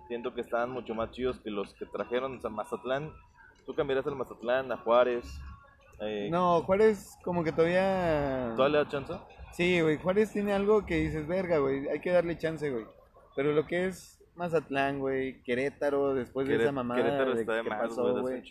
[0.08, 2.38] siento que estaban mucho más chidos que los que trajeron.
[2.38, 3.12] O sea, Mazatlán,
[3.66, 5.26] tú cambiarás al Mazatlán, a Juárez.
[6.00, 8.54] Eh, No, Juárez como que todavía...
[8.56, 9.14] ¿Todavía le da chance?
[9.52, 12.86] Sí, güey, Juárez tiene algo que dices, verga, güey, hay que darle chance, güey.
[13.36, 17.64] Pero lo que es Mazatlán, güey, Querétaro, después de esa mamada Querétaro de está de
[17.64, 18.42] que más, pasó, güey.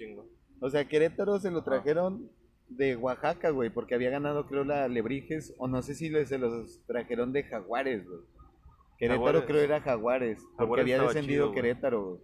[0.60, 2.30] O sea, Querétaro se lo trajeron
[2.68, 6.80] de Oaxaca, güey, porque había ganado, creo, la Lebrijes, o no sé si se los
[6.86, 8.20] trajeron de Jaguares, güey.
[8.98, 9.44] Querétaro Jaguares.
[9.46, 11.54] creo era Jaguares, porque Jaguares había descendido chido.
[11.54, 12.20] Querétaro, güey.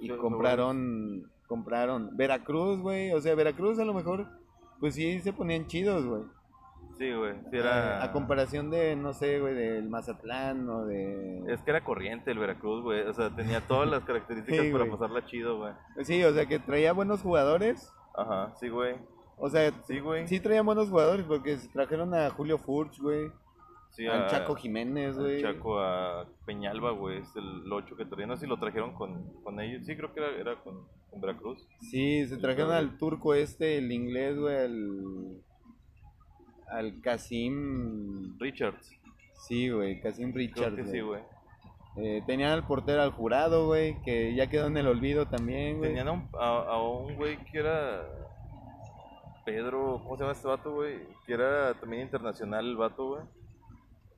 [0.00, 4.28] Y compraron, compraron Veracruz, güey, o sea, Veracruz a lo mejor,
[4.78, 6.22] pues sí se ponían chidos, güey.
[6.98, 7.34] Sí, güey.
[7.50, 8.02] Sí era...
[8.02, 11.44] A comparación de, no sé, güey, del Mazatlán o de...
[11.46, 13.02] Es que era corriente el Veracruz, güey.
[13.02, 15.72] O sea, tenía todas las características Sí, para pasarla chido, güey.
[16.02, 17.92] Sí, o sea, que traía buenos jugadores.
[18.18, 18.96] Ajá, sí, güey.
[19.36, 20.26] O sea, Sí, güey.
[20.26, 23.30] sí traía buenos jugadores porque trajeron a Julio Furch, güey.
[23.90, 25.40] Sí, al a- Chaco Jiménez, güey.
[25.40, 27.18] Chaco a Peñalba, güey.
[27.18, 28.28] Es el 8 que traían.
[28.28, 29.86] No sé si lo trajeron con, con ellos.
[29.86, 31.66] Sí, creo que era, era con, con Veracruz.
[31.80, 35.42] Sí, se trajeron al turco este, el inglés, güey, al...
[36.70, 38.36] Al Casim...
[38.38, 38.90] Richards.
[39.46, 41.22] Sí, güey, Casim Creo Richards, que sí, güey.
[42.00, 45.90] Eh, tenían al portero al jurado, güey, que ya quedó en el olvido también, güey.
[45.90, 48.02] Tenían a un, a, a un güey que era
[49.44, 51.00] Pedro, ¿cómo se llama este vato, güey?
[51.26, 53.22] Que era también internacional el vato, güey.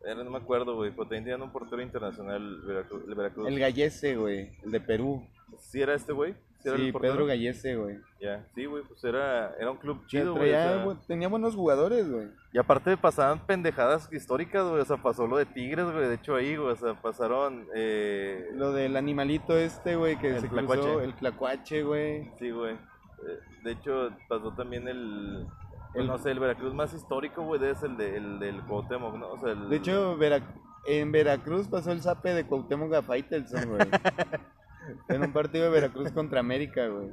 [0.05, 3.47] Era, no me acuerdo, güey, pero también tenían un portero internacional Veracruz, el Veracruz.
[3.49, 5.27] El Gallese, güey, el de Perú.
[5.59, 6.35] ¿Sí era este güey?
[6.63, 6.93] ¿Sí era Sí, el?
[6.93, 7.99] Pedro Gallese, güey.
[8.21, 10.51] Ya, sí, güey, pues era, era un club chido, güey.
[10.51, 12.29] o sea, tenía buenos jugadores, güey.
[12.53, 14.83] y aparte pasaban pendejadas históricas, güey.
[14.83, 16.07] O sea, pasó lo de Tigres, güey.
[16.09, 16.71] De hecho, ahí, güey.
[16.73, 17.67] O sea, pasaron.
[17.75, 18.51] Eh...
[18.55, 20.83] Lo del animalito este, güey, que El se tlacuache.
[20.83, 22.31] cruzó, el tlacuache, güey.
[22.39, 22.75] Sí, güey.
[22.75, 25.47] Eh, De hecho, pasó también el.
[25.95, 29.31] El- no sé, el Veracruz más histórico, güey, es el, de, el del Cuauhtémoc, ¿no?
[29.33, 29.69] O sea, el...
[29.69, 30.41] De hecho, Vera-
[30.87, 33.81] en Veracruz pasó el zape de Cuauhtémoc a Faitelson, güey.
[35.09, 37.11] en un partido de Veracruz contra América, güey.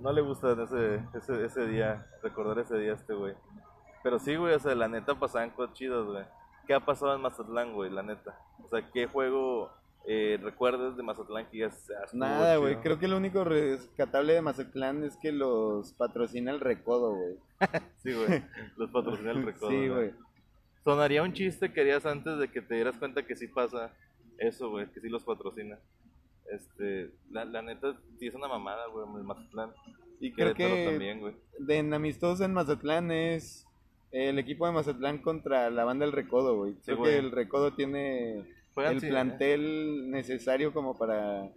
[0.00, 3.34] No le gusta ese, ese, ese día, recordar ese día a este güey.
[4.02, 6.24] Pero sí, güey, o sea, la neta pasaban cosas chidas, güey.
[6.66, 8.38] ¿Qué ha pasado en Mazatlán, güey, la neta?
[8.62, 9.70] O sea, ¿qué juego
[10.08, 11.70] eh, recuerdas de Mazatlán que ya
[12.12, 12.76] Nada, güey.
[12.76, 17.36] Creo que lo único rescatable de Mazatlán es que los patrocina el Recodo, güey.
[18.04, 18.44] Sí, güey,
[18.76, 19.70] los patrocina el recodo.
[19.70, 20.12] Sí, güey.
[20.84, 23.90] Sonaría un chiste que harías antes de que te dieras cuenta que sí pasa
[24.38, 25.76] eso, güey, que sí los patrocina.
[26.52, 29.70] Este, la, la neta, sí es una mamada, güey, el Mazatlán.
[30.20, 31.34] Y creo Querétaro que también, güey.
[31.58, 33.66] de en amistosos en Mazatlán es
[34.12, 36.74] el equipo de Mazatlán contra la banda del Recodo, güey.
[36.84, 37.12] Creo güey.
[37.12, 41.50] que el Recodo tiene Juegan el sin- plantel necesario como para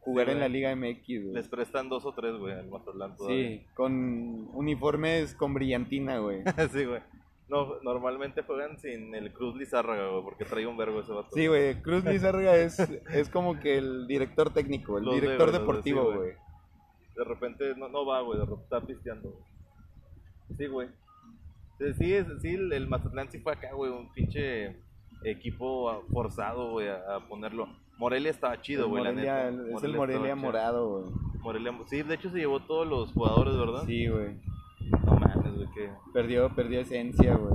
[0.00, 1.34] jugar Sí, en la Liga MX, güey.
[1.34, 3.48] Les prestan dos o tres, güey, al Mazatlán todavía.
[3.58, 6.42] Sí, con uniformes con brillantina, güey.
[6.72, 7.00] sí, güey.
[7.48, 11.30] No, normalmente juegan sin el Cruz Lizárraga, güey, porque trae un vergo ese vato.
[11.32, 16.12] Sí, güey, Cruz Lizárraga es, es como que el director técnico, el Los director deportivo,
[16.12, 16.32] sí, güey.
[17.16, 19.30] De repente no, no va, güey, de repente está pisteando.
[19.30, 20.58] güey.
[20.58, 20.88] Sí, güey.
[21.96, 24.76] Sí, sí, el, el Mazatlán sí fue acá, güey, un pinche
[25.24, 27.68] equipo forzado, güey, a, a ponerlo.
[27.98, 29.48] Morelia estaba chido, güey, la neta.
[29.48, 31.12] es el Morelia morado, güey.
[31.40, 33.84] Morelia, sí, de hecho se llevó todos los jugadores, ¿verdad?
[33.86, 34.36] Sí, güey.
[35.58, 35.90] Güey, que...
[36.12, 37.52] Perdió, perdió esencia, güey.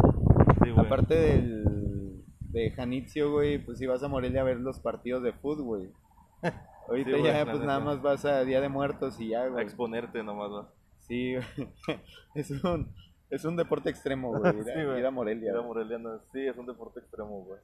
[0.64, 0.86] Sí, güey.
[0.86, 5.34] Aparte del de Janitzio, güey, pues si vas a Morelia a ver los partidos de
[5.34, 5.92] fútbol, güey.
[6.88, 9.48] Ahorita Sí, güey, ya, pues nada más vas a Día de Muertos y ya, A
[9.50, 9.64] güey.
[9.64, 10.70] exponerte nomás, ¿no?
[11.00, 11.70] Sí, güey.
[12.36, 12.94] Es un,
[13.30, 14.54] es un deporte extremo, güey.
[14.54, 15.00] Ir, a- Sí, güey.
[15.00, 15.50] ir a Morelia.
[15.52, 15.68] Ir a güey.
[15.68, 17.60] Morelia, no, sí, es un deporte extremo, güey.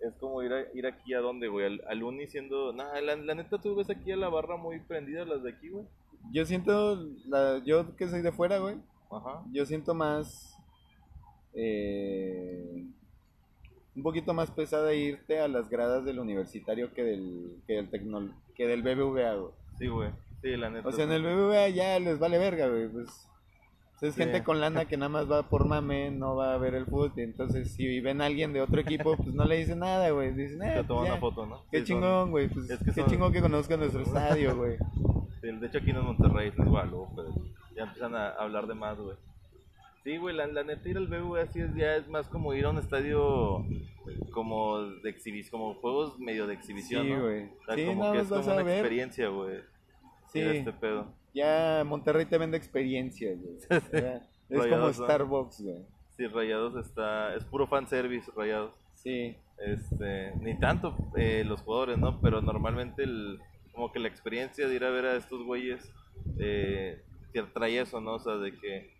[0.00, 2.72] Es como ir, a, ir aquí a dónde, güey, al, al Uni siendo...
[2.72, 5.68] Nah, la, la neta tú ves aquí a la barra muy prendida, las de aquí,
[5.68, 5.84] güey.
[6.32, 6.96] Yo siento,
[7.28, 8.76] la, yo que soy de fuera, güey,
[9.12, 9.42] Ajá.
[9.52, 10.56] yo siento más,
[11.54, 12.84] eh,
[13.94, 18.32] un poquito más pesada irte a las gradas del universitario que del, que del, tecnol,
[18.54, 19.52] que del BBVA, güey.
[19.78, 20.10] Sí, güey.
[20.40, 20.88] Sí, la neta.
[20.88, 23.08] O sea, en el BBVA ya les vale verga, güey, pues.
[24.00, 24.20] es Sí.
[24.20, 27.12] gente con lana que nada más va por mame, no va a ver el fútbol.
[27.16, 30.32] Entonces, si ven a alguien de otro equipo, pues no le dicen nada, güey.
[30.34, 31.62] Dicen, eh, Te toman ya, una foto, ¿no?
[31.70, 32.48] Qué Sí, chingón, güey.
[32.48, 34.76] Pues, es que qué son- chingón que conozcan nuestro estadio, güey.
[35.40, 37.22] sí, de hecho, aquí no es Monterrey, no es Guadalupe.
[37.76, 39.16] Ya empiezan a hablar de más, güey.
[40.04, 42.64] Sí, güey, la, la neta ir al BBVA sí es, ya es más como ir
[42.64, 43.64] a un estadio
[44.32, 47.22] como de exhibición, como juegos medio de exhibición, Sí, ¿no?
[47.22, 47.44] güey.
[47.44, 48.78] O sea, Sí, como nada que es como una ver.
[48.78, 49.60] experiencia, güey.
[50.26, 51.12] Sí, este pedo.
[51.34, 53.56] ya Monterrey te vende experiencias, güey.
[54.48, 54.92] Es como ¿no?
[54.92, 55.78] Starbucks, güey.
[56.16, 57.34] Sí, Rayados está.
[57.34, 58.74] Es puro fanservice, Rayados.
[58.94, 62.20] Sí, Este, ni tanto eh, los jugadores, ¿no?
[62.20, 63.38] Pero normalmente el,
[63.72, 65.90] como que la experiencia de ir a ver a estos güeyes
[66.38, 67.00] eh,
[67.32, 68.14] te trae eso, ¿no?
[68.14, 68.92] O sea, de que,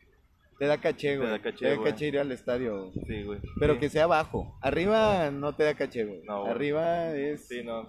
[0.59, 1.29] te da caché, güey.
[1.29, 2.93] da caché, ir al estadio.
[3.07, 3.41] sí, güey.
[3.59, 3.81] Pero sí.
[3.81, 4.57] que sea abajo.
[4.61, 6.23] Arriba no te da caché, güey.
[6.23, 6.53] No, güey.
[6.53, 7.89] Arriba es, Sí, no.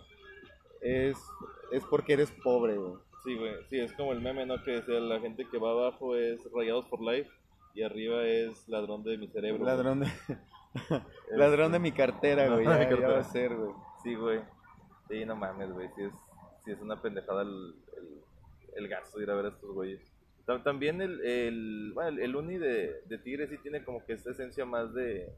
[0.82, 1.18] es,
[1.72, 2.96] es porque eres pobre, güey.
[3.24, 3.54] Sí, güey.
[3.70, 4.64] Sí, es como el meme, ¿no?
[4.64, 7.30] Que decía la gente que va abajo es Rayados for Life
[7.76, 9.64] y arriba es ladrón de mi cerebro.
[9.64, 10.08] Ladrón de,
[11.32, 12.66] ladrón de mi cartera, güey.
[12.66, 13.72] Ya, ya va a ser, güey.
[14.04, 14.42] Sí, güey.
[15.10, 15.90] Sí, no mames, güey.
[15.96, 16.14] Sí es,
[16.66, 18.22] sí es una pendejada el, el,
[18.78, 20.02] el gasto de ir a ver a estos güeyes.
[20.46, 24.32] Tam- También el, el, bueno, el- uni de, de Tigre sí tiene como que esta
[24.32, 25.30] esencia más de...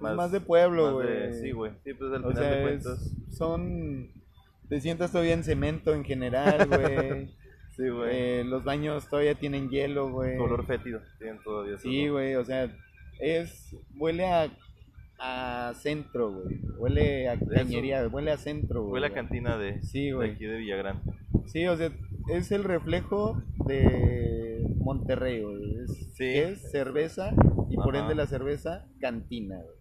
[0.00, 1.34] Más de pueblo, de- güey.
[1.40, 1.72] Sí, güey.
[1.84, 3.14] Sí, pues al O final sea, de es- cuentas.
[3.30, 4.08] son...
[4.68, 7.28] Te sientas todavía en cemento en general, güey.
[7.76, 8.08] Sí, güey.
[8.12, 10.36] Eh, los baños todavía tienen hielo, güey.
[10.36, 11.00] Color fétido.
[11.18, 11.76] Tienen todavía.
[11.78, 12.70] Sí, güey, o sea,
[13.18, 13.74] es...
[13.98, 14.48] Huele a,
[15.18, 16.60] a centro, güey.
[16.78, 18.90] Huele a cañería, huele a centro, güey.
[18.90, 20.30] Fue la cantina de, Sí, de güey.
[20.32, 21.02] aquí de Villagrán.
[21.46, 21.90] Sí, o sea,
[22.28, 25.76] es el reflejo de Monterrey, güey.
[25.84, 26.24] Es, Sí.
[26.38, 27.32] es cerveza
[27.68, 29.74] y por ende la cerveza cantina, güey.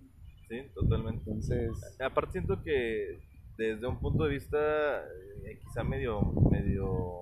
[0.50, 1.22] Sí, totalmente.
[1.28, 1.72] Entonces,
[2.04, 3.20] Aparte siento que
[3.58, 4.58] desde un punto de vista
[5.04, 7.20] eh, quizá medio, medio,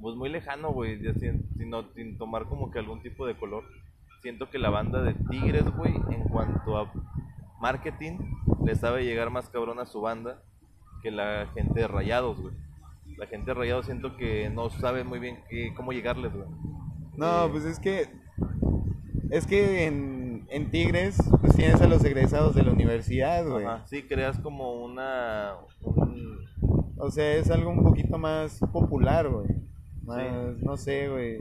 [0.00, 3.64] pues muy lejano, güey, ya sin, sin, sin tomar como que algún tipo de color.
[4.22, 6.90] Siento que la banda de Tigres, güey, en cuanto a
[7.60, 8.18] marketing,
[8.64, 10.42] le sabe llegar más cabrón a su banda
[11.02, 12.54] que la gente de Rayados, güey.
[13.18, 16.46] La gente de Rayados siento que no sabe muy bien qué, cómo llegarles, güey.
[17.16, 18.08] no, Eh, pues es que
[19.30, 23.64] es que en, en Tigres pues tienes a los egresados de la universidad, güey.
[23.64, 25.54] Ajá, sí, creas como una...
[25.82, 26.44] un-
[26.98, 29.48] O sea, es algo un poquito más popular, güey.
[30.04, 31.38] Más, no sé, güey.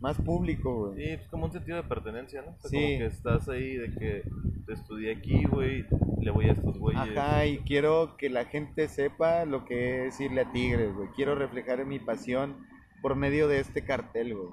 [0.00, 0.96] Más público, güey.
[1.04, 2.52] Sí, pues como un sentido de pertenencia, ¿no?
[2.52, 2.76] O sea, Sí.
[2.76, 4.22] Como que estás ahí de que
[4.66, 5.86] te estudié aquí, güey,
[6.20, 7.00] le voy a estos güeyes.
[7.16, 11.08] Ajá, y quiero que la gente sepa lo que es irle a Tigres, güey.
[11.16, 12.64] Quiero reflejar mi pasión
[13.02, 14.48] por medio de este cartel, güey.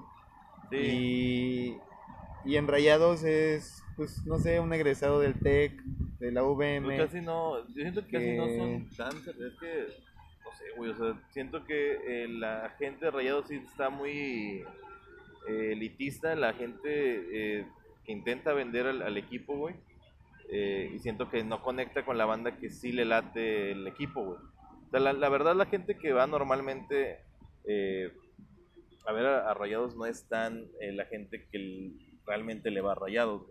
[0.70, 0.76] Sí,
[2.44, 5.80] Y, Y en Rayados es, pues, no sé, un egresado del TEC,
[6.20, 6.86] de la VM.
[6.86, 9.86] Pues casi no, yo siento que casi no que- son tan, es que,
[10.44, 14.62] no sé, güey, o sea, siento que eh, la gente de Rayados sí está muy
[15.48, 17.66] eh, elitista, la gente eh,
[18.04, 19.74] que intenta vender al, equipo, güey,
[20.50, 24.24] eh, y siento que no conecta con la banda que sí le late el equipo,
[24.24, 24.38] güey.
[24.92, 27.18] La, la verdad, la gente que va normalmente
[29.04, 31.90] a ver a, Rayados no es tan la gente que
[32.24, 33.42] realmente le va a Rayados,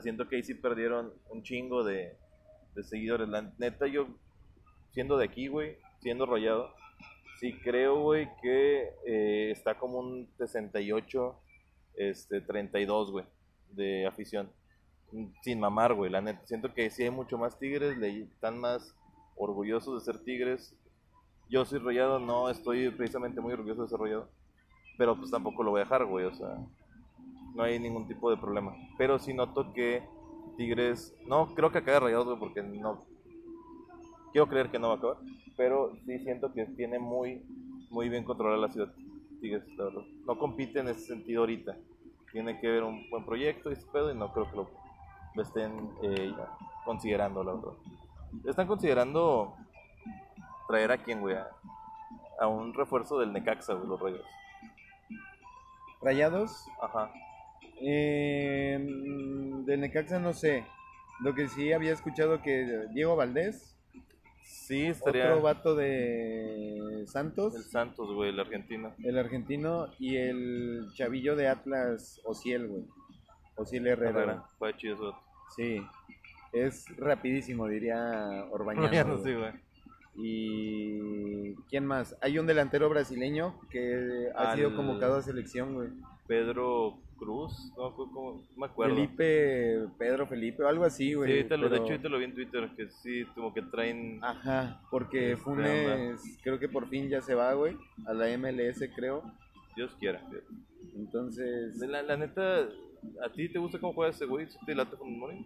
[0.00, 2.16] siento que ahí sí perdieron un chingo de,
[2.74, 3.28] de seguidores.
[3.28, 4.08] La neta, yo,
[4.90, 6.74] siendo de aquí, güey, siendo rayado,
[7.40, 11.34] sí creo, güey, que eh, está como un 68,
[11.96, 13.24] este, 32, güey,
[13.70, 14.52] de afición.
[15.42, 16.46] Sin mamar, güey, la neta.
[16.46, 18.94] Siento que sí hay mucho más tigres, le están más
[19.36, 20.76] orgullosos de ser tigres.
[21.48, 24.28] Yo soy rayado, no estoy precisamente muy orgulloso de ser rayado.
[24.98, 26.58] Pero pues tampoco lo voy a dejar, güey, o sea,
[27.54, 28.76] no hay ningún tipo de problema.
[28.98, 30.02] Pero sí noto que
[30.58, 33.02] Tigres, no creo que acabe Rayados, güey, porque no
[34.32, 35.16] quiero creer que no va a acabar,
[35.56, 37.42] pero sí siento que tiene muy
[37.90, 38.92] muy bien controlada la ciudad
[39.40, 40.02] Tigres, la verdad.
[40.26, 41.74] No compite en ese sentido ahorita.
[42.30, 44.70] Tiene que ver un buen proyecto y ese pedo y no creo que lo,
[45.34, 46.32] lo estén eh,
[46.84, 47.72] considerando, la verdad.
[48.44, 49.54] Están considerando
[50.68, 51.48] traer a quién, güey, a,
[52.38, 54.24] a un refuerzo del Necaxa, güey, los Rayos.
[56.02, 57.10] Rayados, Ajá.
[57.80, 60.64] eh, del Necaxa no sé.
[61.20, 63.76] Lo que sí había escuchado que Diego Valdés,
[64.50, 68.92] Sí, estaría otro vato de Santos, el Santos, güey, el argentino.
[69.02, 72.84] el argentino, y el chavillo de Atlas, Ociel, güey.
[73.54, 74.10] Ociel Herrera.
[74.10, 75.16] Herrera, fue chido.
[75.54, 75.80] Sí,
[76.52, 78.90] es rapidísimo, diría Orbañano.
[79.06, 79.52] No güey.
[80.16, 82.16] Y ¿quién más?
[82.20, 85.90] Hay un delantero brasileño que ha sido convocado a selección, güey.
[86.26, 88.94] Pedro Cruz, no, no me acuerdo.
[88.96, 91.42] Felipe, Pedro Felipe, algo así, güey.
[91.42, 94.18] sí, te lo, de hecho, ahorita lo vi en Twitter, que sí, como que traen...
[94.24, 99.22] Ajá, porque Funes creo que por fin ya se va, güey, a la MLS, creo.
[99.76, 100.20] Dios quiera.
[100.96, 102.60] Entonces, La, la neta,
[103.24, 104.46] ¿a ti te gusta cómo juega ese güey?
[104.50, 105.44] ¿Sí te late con Mori?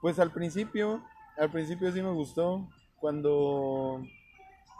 [0.00, 1.02] pues al principio,
[1.38, 2.68] al principio sí me gustó.
[2.98, 4.02] Cuando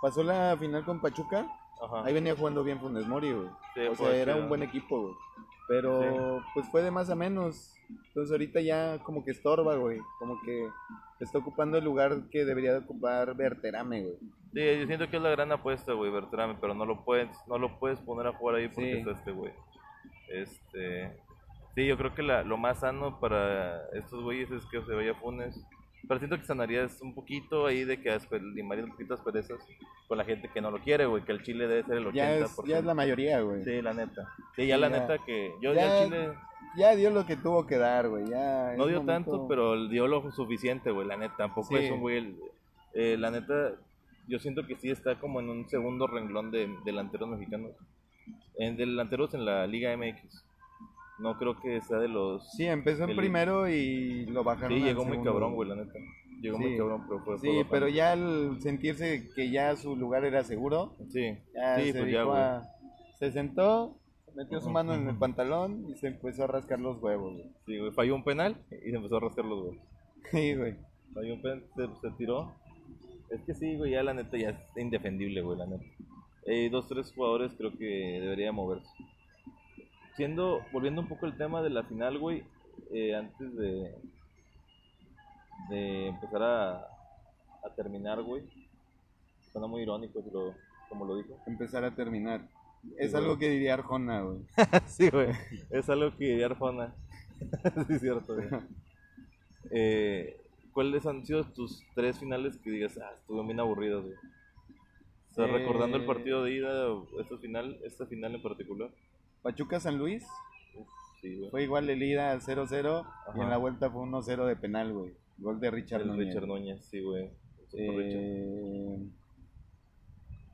[0.03, 1.47] pasó la final con Pachuca,
[1.83, 2.05] Ajá.
[2.05, 3.49] ahí venía jugando bien Funes Mori, güey.
[3.75, 5.15] Sí, O sea, fue era un buen equipo, güey.
[5.69, 7.73] Pero pues fue de más a menos.
[8.09, 9.99] Entonces ahorita ya como que estorba, güey.
[10.19, 10.69] Como que
[11.21, 14.17] está ocupando el lugar que debería de ocupar Berterame, güey.
[14.53, 17.59] Sí, yo siento que es la gran apuesta, güey, Bertrame, pero no lo puedes, no
[17.59, 18.99] lo puedes poner a jugar ahí porque Sí.
[18.99, 19.53] está este güey.
[20.29, 21.17] Este,
[21.75, 25.15] sí, yo creo que la, lo más sano para estos güeyes es que se vaya
[25.15, 25.61] Funes.
[26.09, 29.23] Pero siento que sanaría es un poquito ahí de que aspe- limaría un poquito las
[29.25, 29.59] perezas
[30.07, 32.13] con la gente que no lo quiere, güey, que el Chile debe ser el 80%.
[32.15, 33.65] Ya es, ya es la mayoría, güey.
[33.65, 34.29] Sí, la neta.
[34.55, 35.01] Sí, ya la Ya.
[35.01, 36.33] neta que yo Ya- ya el Chile
[36.77, 38.27] Ya dio lo que tuvo que dar, güey.
[38.29, 41.35] Ya no dio momento- tanto, pero dio lo suficiente, güey, la neta.
[41.39, 41.85] Tampoco Sí.
[41.85, 42.19] es un güey.
[42.19, 42.37] el-
[42.93, 43.73] eh, la neta,
[44.29, 47.73] yo siento que sí está como en un segundo renglón de delanteros mexicanos.
[48.59, 50.45] En delanteros en la Liga MX.
[51.19, 52.51] No creo que sea de los.
[52.53, 54.77] Sí, empezó en el- primero y lo bajaron.
[54.79, 55.99] Sí, llegó muy segundo, cabrón, güey, la neta.
[56.43, 56.77] Llegó muy Sí.
[56.79, 57.39] cabrón, pero fue.
[57.39, 62.01] Sí, pero ya al sentirse que ya su lugar era seguro, Sí, ya sí, se
[62.01, 62.69] pues ya, a-
[63.19, 63.97] Se sentó,
[64.35, 67.51] metió su mano en el pantalón y se empezó a rascar los huevos, güey.
[67.65, 67.91] Sí, güey.
[67.93, 69.79] Falló un penal y se empezó a rascar los huevos.
[70.31, 70.75] Sí, güey.
[71.15, 72.53] Falló un penal, se, se tiró.
[73.31, 75.85] Es que sí, güey, ya la neta ya es indefendible, güey, la neta.
[76.45, 77.87] Eh, dos, tres jugadores creo que
[78.21, 78.87] debería moverse.
[80.17, 82.43] Siendo, volviendo un poco al tema de la final, güey,
[82.91, 83.95] eh, antes de,
[85.69, 86.73] de empezar a,
[87.65, 88.43] a terminar, güey.
[89.53, 90.55] Suena muy irónico, pero
[90.89, 91.39] como lo dijo.
[91.47, 92.49] Empezar a terminar.
[92.99, 94.39] Es algo que diría Arjona, güey.
[94.87, 95.31] sí, güey.
[95.71, 96.95] Es algo que diría Arjona.
[97.87, 98.49] sí, es cierto, güey.
[99.73, 100.37] Eh,
[100.73, 104.15] ¿Cuáles han sido tus tres finales que digas, ah, estuvieron bien aburridos, güey?
[104.15, 108.91] O sea, Eh, recordando el partido de ida, o esta final, esta final en particular.
[109.47, 110.27] Pachuca San Luis
[110.75, 110.89] Uf,
[111.21, 111.51] sí, güey.
[111.51, 115.13] fue igual el ida 0-0 y en la vuelta fue 1-0 de penal, güey.
[115.39, 116.27] Gol de Richard El Núñez.
[116.27, 117.31] Richard Núñez, sí, güey.
[117.75, 118.99] Eh,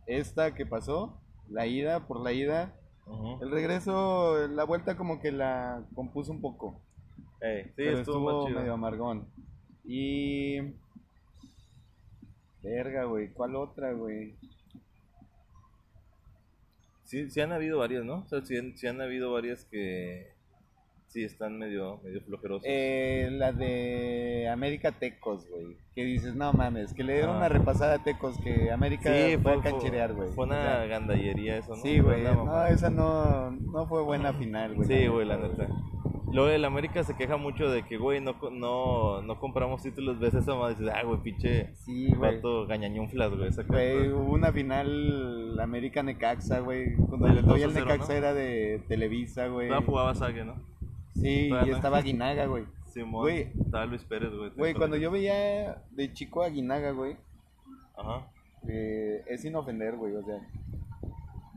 [0.06, 2.74] esta que pasó, la ida por la ida,
[3.40, 6.80] el regreso, la vuelta como que la compuso un poco.
[7.40, 8.60] Ey, sí, pero estuvo, estuvo chido.
[8.60, 9.26] medio amargón.
[9.84, 10.60] Y.
[12.62, 13.32] Verga, güey.
[13.32, 14.36] ¿Cuál otra, güey?
[17.12, 18.20] Sí, sí han habido varias, ¿no?
[18.20, 20.28] O sea, sí, han- sí han habido varias que
[21.08, 22.64] sí están medio, medio flojerosas.
[22.66, 25.76] Eh, la de América Tecos, güey.
[25.94, 27.36] Que dices, no mames, que le dieron Ah.
[27.40, 30.30] una repasada a Tecos que América sí, fue, fue, a cancherear, güey.
[30.32, 31.82] Fue O una sea, gandallería eso, ¿no?
[31.82, 32.22] Sí, güey.
[32.22, 34.88] No, esa no, no fue buena final, güey.
[34.88, 35.68] Sí, güey, la neta.
[36.32, 40.18] Luego el América se queja mucho de que, güey, no, co- no, no compramos títulos.
[40.18, 42.36] Ves esa madre y dices, ah, güey, pinche Sí, güey.
[42.36, 43.48] vato gañañunflas, güey.
[43.48, 46.94] esa Güey, hubo una final América Necaxa, güey.
[46.96, 48.18] Cuando El le doy al 2-0, Necaxa ¿no?
[48.18, 49.68] era de Televisa, güey.
[49.68, 50.54] Todavía jugaba Sague, ¿no?
[51.14, 51.76] Sí, Todavía y no.
[51.76, 52.64] estaba Aguinaga, güey.
[52.86, 53.22] Simón.
[53.22, 53.48] Güey.
[53.60, 54.50] Estaba Luis Pérez, güey.
[54.56, 57.16] Güey, cuando yo veía de chico a Aguinaga, güey,
[57.96, 58.26] Ajá.
[58.68, 60.14] eh, es sin ofender, güey.
[60.14, 60.36] O sea,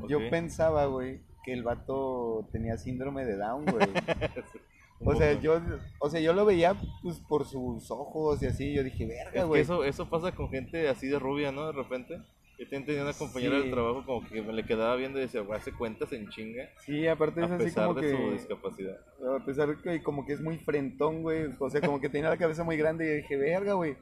[0.09, 3.87] yo pensaba, güey, que el vato tenía síndrome de Down, güey.
[5.03, 5.59] O sea, yo,
[5.99, 6.73] o sea, yo lo veía
[7.03, 9.61] pues por sus ojos y así, yo dije, verga, Es que güey.
[9.61, 11.67] eso, eso pasa con gente así de rubia, ¿no?
[11.67, 12.21] De repente.
[12.57, 13.63] Yo tenía una compañera Sí.
[13.63, 16.69] del trabajo como que me le quedaba viendo y decía, güey, hace cuentas en chinga.
[16.85, 18.97] Sí, aparte es A así pesar como de su discapacidad.
[19.37, 22.37] a pesar que como que es muy frentón, güey, o sea, como que tenía la
[22.37, 23.97] cabeza muy grande y dije, verga, güey.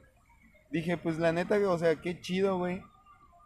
[0.70, 2.80] Dije, pues la neta, o sea, qué chido, güey,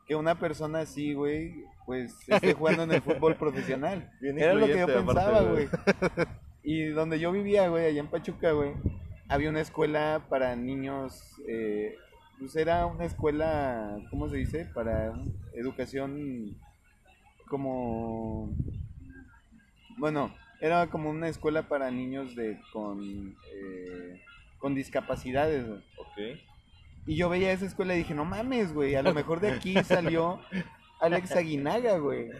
[0.07, 4.12] que una persona así, güey, pues esté jugando en el fútbol profesional.
[4.20, 5.68] Bien Era lo que yo pensaba, güey.
[5.68, 6.28] güey.
[6.62, 8.74] Y donde yo vivía, güey, allá en Pachuca, güey,
[9.26, 11.18] había una escuela para niños,
[11.49, 11.97] eh,
[12.39, 14.66] pues era una escuela, ¿cómo se dice?
[14.66, 15.14] Para
[15.55, 16.59] educación
[17.49, 18.55] como...
[19.97, 24.20] Bueno, era como una escuela para niños de con, eh,
[24.59, 25.80] con discapacidades, güey.
[25.97, 26.39] Ok.
[27.07, 29.74] Y yo veía esa escuela y dije, no mames, güey, a lo mejor de aquí
[29.84, 30.41] salió
[31.01, 32.31] Alex Aguinaga, güey.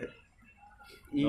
[1.13, 1.23] Y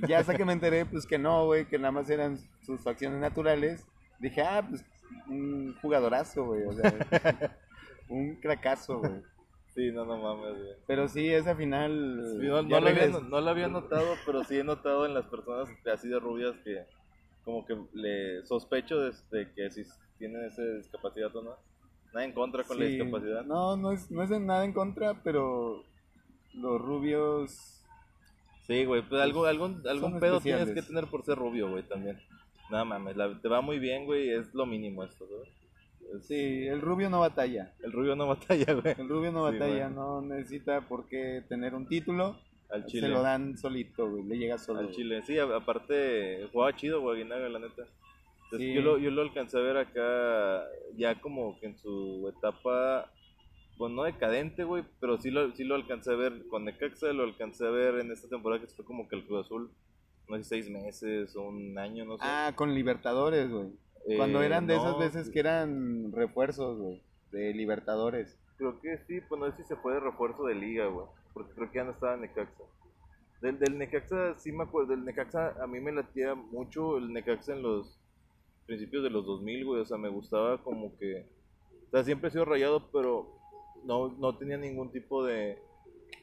[0.00, 2.80] No ya hasta que me enteré, pues que no, güey, que nada más eran sus
[2.82, 3.86] facciones naturales,
[4.20, 4.84] dije, ah, pues
[5.28, 6.92] un jugadorazo, güey, o sea,
[8.08, 9.22] un cracazo, güey.
[9.74, 10.72] Sí, no, no mames, güey.
[10.86, 12.24] Pero sí, esa final...
[12.40, 15.26] Sí, no, lo había, regres- no lo había notado, pero sí he notado en las
[15.26, 16.84] personas así de rubias que
[17.44, 19.82] como que le sospecho de, de que si
[20.18, 21.56] tienen esa discapacidad o no.
[22.12, 23.44] Nada en contra con la discapacidad.
[23.44, 25.84] No, no es, no es en nada en contra, pero
[26.60, 27.74] los rubios...
[28.66, 31.82] Sí, güey, pues algo, algún, algún Son pedo tienes que tener por ser rubio, güey,
[31.84, 32.18] también.
[32.70, 36.20] Nada mames, la- te va muy bien, güey, es lo mínimo esto, güey.
[36.22, 37.72] Sí, el rubio no batalla.
[37.82, 38.94] El rubio no batalla, güey.
[38.98, 42.36] El rubio no batalla, no necesita por qué tener un título.
[42.70, 43.08] Al Se chile.
[43.08, 44.24] lo dan solito, güey.
[44.24, 44.80] Le llega solo.
[44.80, 44.96] Al güey.
[44.96, 47.84] chile, sí, aparte jugaba chido, güey, Aguinaga, la neta.
[48.44, 48.74] Entonces, Sí.
[48.74, 50.64] yo, lo, yo lo alcancé a ver acá,
[50.96, 53.10] ya como que en su etapa,
[53.78, 57.22] pues no decadente, güey, pero sí lo, sí lo alcancé a ver con Necaxa, lo
[57.22, 59.70] alcancé a ver en esta temporada que fue como que el Cruz Azul,
[60.28, 62.24] no sé, seis meses o un año, no sé.
[62.26, 63.68] Ah, con Libertadores, güey.
[64.16, 67.02] Cuando Eh, eran de no, esas veces que eran refuerzos, güey.
[67.30, 68.38] De Libertadores.
[68.56, 71.06] Creo que sí, pues no sé si se fue de refuerzo de liga, güey.
[71.32, 72.64] Porque creo que ya no estaba en Necaxa.
[73.40, 74.90] Del, del Necaxa, sí me acuerdo.
[74.90, 78.00] Del Necaxa, a mí me latía mucho el Necaxa en los
[78.66, 79.80] principios de los 2000, güey.
[79.82, 81.26] O sea, me gustaba como que.
[81.86, 83.37] O sea, siempre he sido rayado, pero
[83.84, 85.58] no, no tenía ningún tipo de,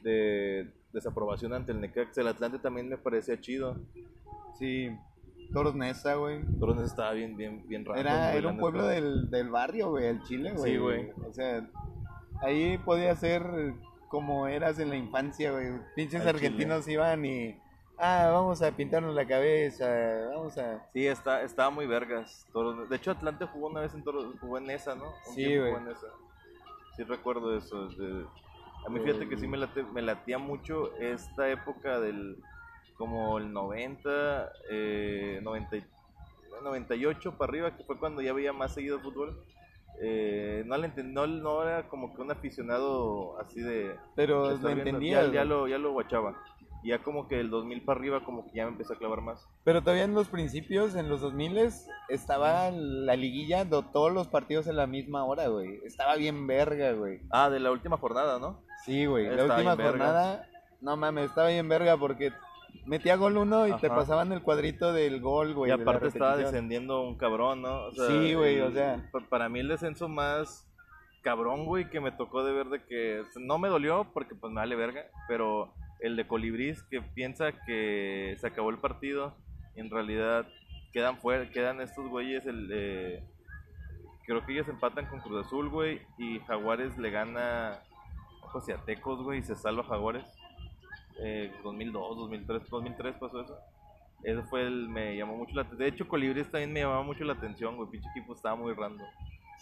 [0.02, 2.20] de desaprobación ante el Necaxa.
[2.20, 3.76] El Atlante también me parecía chido.
[4.58, 4.90] Sí.
[5.52, 6.40] Toros Nesa, güey.
[6.58, 8.00] Pero estaba bien, bien, bien raro.
[8.00, 10.72] Era, era un pueblo del, del barrio, güey, el Chile, güey.
[10.72, 11.10] Sí, güey.
[11.28, 11.68] O sea,
[12.42, 13.42] ahí podía ser
[14.08, 15.68] como eras en la infancia, güey.
[15.94, 17.60] Pinches Al argentinos iban y.
[17.98, 19.86] Ah, vamos a pintarnos la cabeza.
[20.34, 20.86] Vamos a.
[20.92, 22.46] Sí, está, estaba muy vergas.
[22.52, 25.04] Toros- De hecho, Atlante jugó una vez en Toros, jugó en esa, ¿no?
[25.28, 25.72] Un Sí, güey.
[26.96, 27.88] Sí recuerdo eso.
[27.90, 28.26] de-
[28.86, 32.36] A mí fíjate que sí me, late- me latía mucho esta época del
[32.96, 35.84] como el 90, eh, 90, y-
[36.62, 39.44] 98 para arriba, que fue cuando ya veía más seguido fútbol.
[40.00, 43.98] Eh, no, le no, no era como que un aficionado así de...
[44.14, 45.30] Pero lo entendía.
[45.32, 46.42] Ya, lo, ya lo guachaba.
[46.86, 49.20] Y ya como que el 2000 para arriba como que ya me empezó a clavar
[49.20, 49.44] más.
[49.64, 51.58] Pero todavía en los principios, en los 2000
[52.08, 55.80] estaba la liguilla de todos los partidos en la misma hora, güey.
[55.84, 57.20] Estaba bien verga, güey.
[57.30, 58.62] Ah, de la última jornada, ¿no?
[58.84, 59.26] Sí, güey.
[59.34, 60.48] La última jornada,
[60.80, 62.32] no mames, estaba bien verga porque
[62.84, 65.70] metía gol uno y te pasaban el cuadrito del gol, güey.
[65.70, 67.86] y aparte estaba descendiendo un cabrón, ¿no?
[67.86, 69.08] O sea, Sí, güey, o sea.
[69.10, 70.70] pa- Para mí el descenso más
[71.22, 73.24] cabrón, güey, que me tocó de ver de que...
[73.40, 78.36] No me dolió porque pues me vale verga, pero el de Colibrís que piensa que
[78.38, 79.36] se acabó el partido
[79.74, 80.46] y en realidad
[80.92, 82.70] quedan fuera, quedan estos güeyes, el...
[82.72, 83.24] eh,
[84.26, 87.80] creo que ellos empatan con Cruz Azul, güey, y Jaguares le gana...
[88.42, 90.24] Ojo hacia Tecos, güey, y se salva Jaguares.
[91.18, 93.58] Eh, 2002, 2003, 2003 pasó eso.
[94.22, 95.78] Eso fue el, me llamó mucho la atención.
[95.78, 97.90] De hecho, Colibríes también me llamaba mucho la atención, güey.
[97.90, 99.06] Pinche equipo estaba muy random.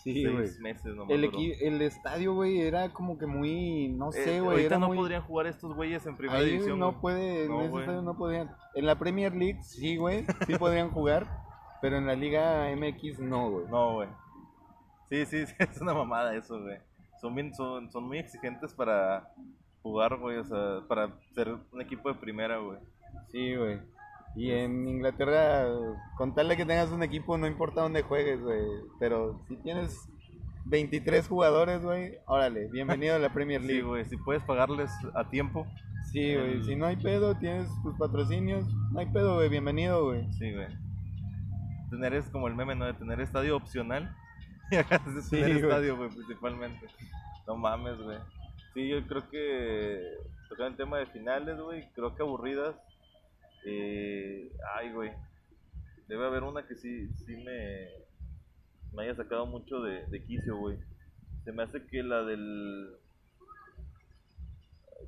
[0.02, 0.48] Sí, güey.
[0.60, 1.10] meses nomás.
[1.10, 1.24] El,
[1.60, 4.96] el estadio, güey, era como que muy, no Eh, sé, güey, ahorita era no muy...
[4.98, 6.78] podrían jugar estos güeyes en primera Ahí división.
[6.78, 7.82] no puede, No, en ese güey.
[7.84, 8.50] estadio no podían.
[8.74, 11.26] En la Premier League sí, güey, sí podrían jugar,
[11.80, 13.66] pero en la Liga MX no, güey.
[13.68, 14.08] No, güey.
[15.08, 16.78] Sí, sí, sí, es una mamada eso, güey.
[17.20, 19.32] Son, bien, son, son muy exigentes para
[19.82, 20.38] jugar, güey.
[20.38, 22.78] O sea, para ser un equipo de primera, güey.
[23.30, 23.78] Sí, güey.
[24.36, 25.66] Y en Inglaterra,
[26.16, 28.62] con tal de que tengas un equipo, no importa dónde juegues, güey.
[28.98, 30.08] Pero si tienes
[30.66, 33.80] 23 jugadores, güey, órale, bienvenido a la Premier League.
[33.82, 35.66] Sí, güey, si puedes pagarles a tiempo.
[36.10, 40.04] Sí, güey, El- si no hay pedo, tienes tus patrocinios, no hay pedo, güey, bienvenido,
[40.04, 40.26] güey.
[40.32, 40.66] Sí, güey.
[41.90, 42.86] Tener es como el meme, ¿no?
[42.86, 44.14] De tener estadio opcional.
[44.70, 45.62] Y acá Sí, tener güey.
[45.64, 46.86] estadio, güey, principalmente.
[47.46, 48.16] No mames, güey.
[48.72, 50.00] Sí, yo creo que
[50.48, 52.74] tocando el tema de finales, güey, creo que aburridas.
[53.64, 55.12] Eh, ay, güey.
[56.08, 57.88] Debe haber una que sí, sí me,
[58.92, 60.78] me haya sacado mucho de, de quicio, güey.
[61.44, 62.96] Se me hace que la del...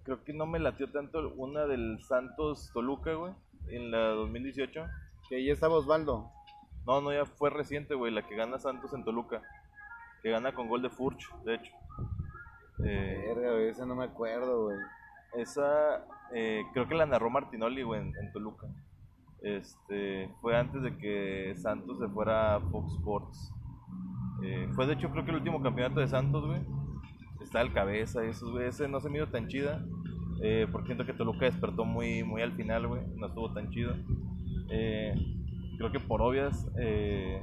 [0.04, 3.32] Creo que no me latió tanto una del Santos Toluca, güey,
[3.68, 4.86] en la 2018.
[5.28, 6.30] Que ahí estaba Osvaldo.
[6.86, 9.42] No, no, ya fue reciente, güey, la que gana Santos en Toluca.
[10.22, 11.72] Que gana con gol de Furch, de hecho.
[12.84, 14.78] Eh, Verga, güey, ese no me acuerdo, güey.
[15.34, 18.66] esa, eh, creo que la narró Martinoli, güey, en, en Toluca.
[19.43, 23.53] Este, fue antes de que Santos se fuera a Fox Sports.
[24.43, 26.61] Eh, fue de hecho, creo que el último campeonato de Santos, güey.
[27.41, 28.66] Está el cabeza esos, güey.
[28.66, 29.85] Ese no se me tan chida.
[30.43, 33.03] Eh, porque siento que Toluca despertó muy, muy al final, güey.
[33.16, 33.95] No estuvo tan chido.
[34.68, 35.14] Eh,
[35.79, 37.43] creo que por obvias eh,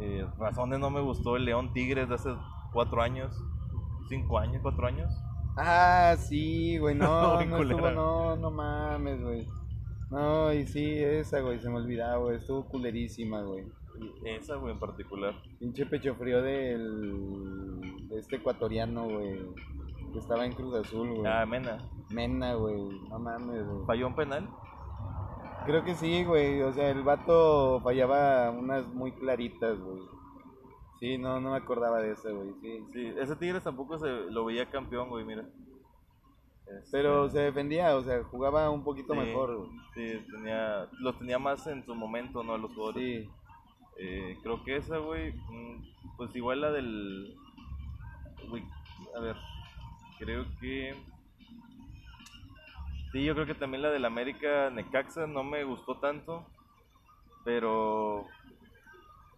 [0.00, 2.30] eh, razones no me gustó el León Tigres de hace
[2.72, 3.36] cuatro años.
[4.08, 5.12] Cinco años, cuatro años.
[5.56, 9.48] Ah, sí, güey, no, no estuvo, no, no mames, güey.
[10.10, 13.64] No, y sí, esa, güey, se me olvidaba, güey, estuvo culerísima, güey.
[14.00, 15.34] Y Esa, güey, en particular.
[15.58, 19.38] Pinche pecho frío del, de este ecuatoriano, güey,
[20.12, 21.26] que estaba en Cruz Azul, güey.
[21.26, 21.78] Ah, Mena.
[22.10, 22.76] Mena, güey,
[23.08, 23.86] no mames, güey.
[23.86, 24.48] Falló un penal.
[25.66, 30.02] Creo que sí, güey, o sea, el vato fallaba unas muy claritas, güey.
[31.00, 32.84] Sí, no, no me acordaba de eso, güey, sí.
[32.92, 35.44] Sí, ese Tigres tampoco se lo veía campeón, güey, mira.
[36.66, 39.70] Este, Pero se defendía, o sea, jugaba un poquito sí, mejor, güey.
[39.94, 42.56] Sí, tenía, los tenía más en su momento, ¿no?
[42.56, 43.24] Los jugadores.
[43.24, 43.30] Sí.
[43.96, 47.36] Eh, creo que esa, güey, mm, pues igual la del...
[48.48, 48.64] Güey,
[49.16, 49.36] a ver,
[50.18, 50.94] creo que...
[53.12, 56.44] Sí, yo creo que también la del América Necaxa no me gustó tanto,
[57.44, 58.26] pero...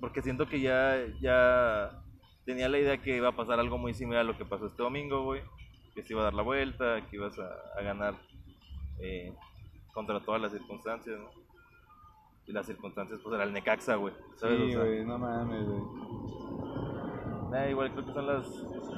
[0.00, 2.02] Porque siento que ya, ya
[2.44, 4.82] tenía la idea que iba a pasar algo muy similar a lo que pasó este
[4.82, 5.42] domingo, güey.
[5.94, 8.14] Que se iba a dar la vuelta, que ibas a, a ganar
[9.00, 9.32] eh,
[9.94, 11.30] contra todas las circunstancias, ¿no?
[12.46, 14.14] Y las circunstancias, pues era el Necaxa, güey.
[14.36, 14.58] ¿sabes?
[14.58, 15.82] Sí, O sea, güey, no mames, güey.
[17.70, 18.46] Igual creo que son las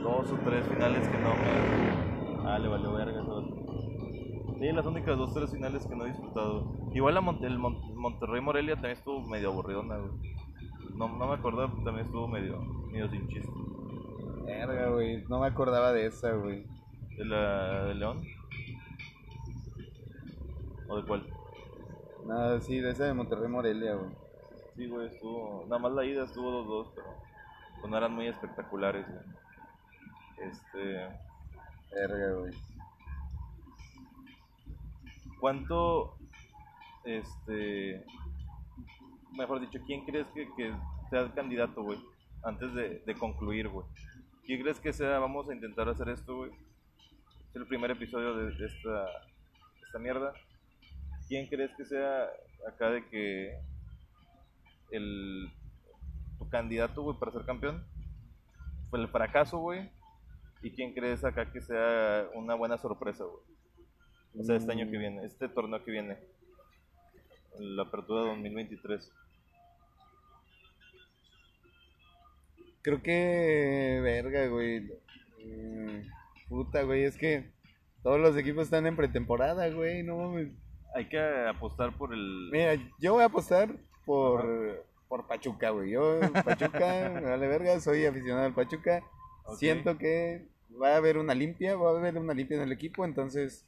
[0.03, 2.49] dos o tres finales que no me.
[2.49, 3.47] Ah, le valió verga eso.
[4.59, 6.67] Sí, las únicas dos o tres finales que no he disfrutado.
[6.93, 10.11] Igual la Mon- el Mon- Monterrey Morelia también estuvo medio aburridona, güey.
[10.99, 13.53] No, no me acordaba, pero también estuvo medio, medio sin chiste.
[14.45, 16.67] Verga, güey, no me acordaba de esa, güey.
[17.17, 18.25] ¿De la de León?
[20.89, 21.25] ¿O de cuál?
[22.27, 24.11] Nada, sí, de esa de Monterrey Morelia, güey.
[24.75, 25.65] Sí, güey, estuvo.
[25.69, 27.09] Nada más la ida estuvo 2-2, pero
[27.81, 30.51] pues no eran muy espectaculares, güey.
[30.51, 31.09] Este.
[31.95, 32.55] Verga, güey.
[35.39, 36.17] ¿Cuánto,
[37.05, 38.05] este,
[39.33, 40.75] mejor dicho, quién crees que, que
[41.11, 41.99] sea el candidato, güey?
[42.43, 43.87] Antes de, de concluir, güey.
[44.45, 46.51] ¿Quién crees que sea, vamos a intentar hacer esto, güey?
[47.51, 49.07] Es el primer episodio de, de esta,
[49.85, 50.33] esta mierda.
[51.29, 52.29] ¿Quién crees que sea
[52.67, 53.59] acá de que
[54.91, 55.51] el
[56.39, 57.85] tu candidato, güey, para ser campeón?
[58.91, 59.91] Fue el fracaso, güey.
[60.63, 63.43] ¿Y quién crees acá que sea una buena sorpresa, güey?
[64.39, 66.19] O sea, este año que viene, este torneo que viene.
[67.59, 69.11] La apertura 2023.
[72.83, 74.81] Creo que, verga, güey.
[75.45, 76.03] Mm,
[76.49, 77.51] Puta, güey, es que
[78.03, 80.49] todos los equipos están en pretemporada, güey, no mames.
[80.95, 82.49] Hay que apostar por el.
[82.51, 85.91] Mira, yo voy a apostar por, por Pachuca, güey.
[85.91, 89.03] Yo, Pachuca, me vale verga, soy aficionado al Pachuca.
[89.57, 90.47] Siento que
[90.81, 93.67] va a haber una limpia, va a haber una limpia en el equipo, entonces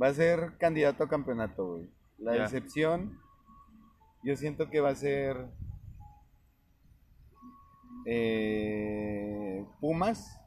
[0.00, 1.97] va a ser candidato a campeonato, güey.
[2.18, 2.44] La Ya.
[2.44, 3.18] excepción,
[4.24, 5.48] yo siento que va a ser
[8.06, 10.40] eh, Pumas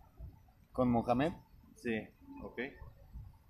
[0.72, 1.34] con Mohamed.
[1.76, 2.08] Sí,
[2.44, 2.60] ok.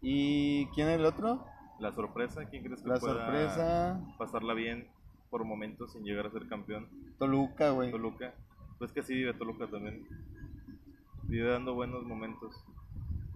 [0.01, 1.45] ¿Y quién es el otro?
[1.79, 4.87] La sorpresa, ¿quién crees que La pueda sorpresa, pasarla bien
[5.29, 6.87] por momentos sin llegar a ser campeón?
[7.17, 7.91] Toluca, güey.
[7.91, 8.33] Toluca.
[8.77, 10.05] Pues que sí vive Toluca también.
[11.23, 12.63] Vive dando buenos momentos,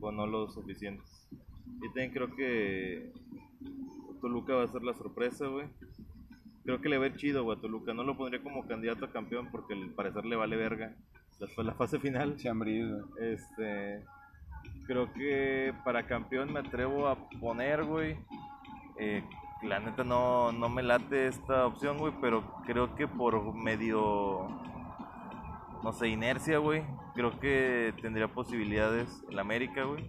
[0.02, 1.28] o no los suficientes.
[1.82, 3.14] Y también creo que
[4.22, 5.68] Toluca va a ser la sorpresa, güey.
[6.63, 7.93] Creo que le va a ir chido, güey, a Toluca.
[7.93, 10.95] No lo pondría como candidato a campeón porque al parecer le vale verga.
[11.39, 12.36] Después la fase final.
[12.38, 13.34] Chambriz, güey.
[13.34, 14.03] Este.
[14.88, 18.18] Creo que para campeón me atrevo a poner, güey.
[18.97, 19.24] eh,
[19.63, 24.47] La neta no, no me late esta opción, güey, pero creo que por medio,
[25.84, 26.84] no sé, inercia, güey,
[27.16, 30.03] creo que tendría posibilidades el América, güey.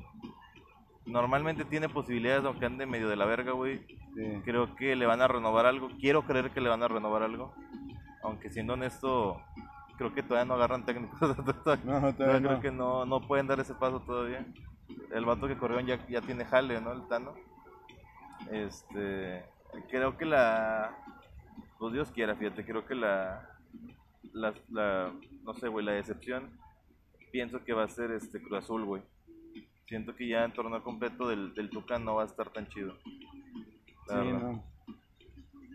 [1.06, 3.78] Normalmente tiene posibilidades aunque ande medio de la verga, güey.
[4.14, 4.40] Sí.
[4.44, 5.88] Creo que le van a renovar algo.
[6.00, 7.54] Quiero creer que le van a renovar algo.
[8.22, 9.40] Aunque siendo honesto,
[9.96, 11.20] creo que todavía no agarran técnicos.
[11.84, 12.60] No, No, todavía creo no.
[12.60, 14.44] que no, no pueden dar ese paso todavía.
[15.12, 16.92] El vato que corrió ya, ya tiene jale, ¿no?
[16.92, 17.34] El Tano.
[18.50, 19.44] Este,
[19.90, 20.96] creo que la,
[21.78, 23.48] pues Dios quiera, fíjate, creo que la,
[24.32, 25.12] la, la-
[25.44, 26.50] no sé, güey, la decepción,
[27.32, 29.02] pienso que va a ser este Cruz Azul, güey.
[29.86, 32.94] Siento que ya en torneo completo del, del Tucán no va a estar tan chido.
[34.08, 34.40] La Sí, verdad.
[34.52, 34.64] no.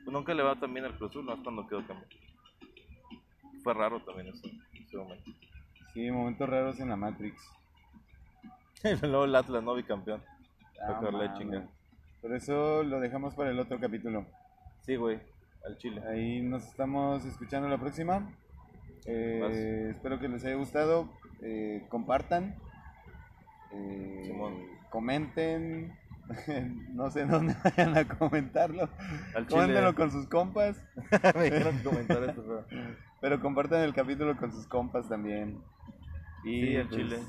[0.04, 2.10] Pues nunca le va tan bien al Cruz Azul, no es cuando quedó campeón.
[3.64, 5.32] Fue raro también eso, ese momento.
[5.94, 7.42] Sí, momentos raros en la Matrix.
[8.84, 10.24] Y luego el Atlas, no bicampeón.
[10.84, 11.00] Ah.
[12.20, 14.26] Por eso lo dejamos para el otro capítulo.
[14.82, 15.20] Sí, güey,
[15.64, 16.02] al Chile.
[16.10, 18.28] Ahí nos estamos escuchando la próxima.
[19.06, 21.12] Eh, espero que les haya gustado.
[21.42, 22.56] Eh, compartan.
[23.74, 24.34] Eh,
[24.90, 25.94] comenten.
[26.94, 28.90] no sé dónde vayan a comentarlo.
[29.36, 29.48] Al.
[29.48, 30.82] Coméntenlo con sus compas.
[31.36, 32.66] Me dijeron comentar esto, pero...
[33.20, 35.60] Pero compartan el capítulo con sus compas también.
[36.44, 37.20] Y Sí, al pues, Chile.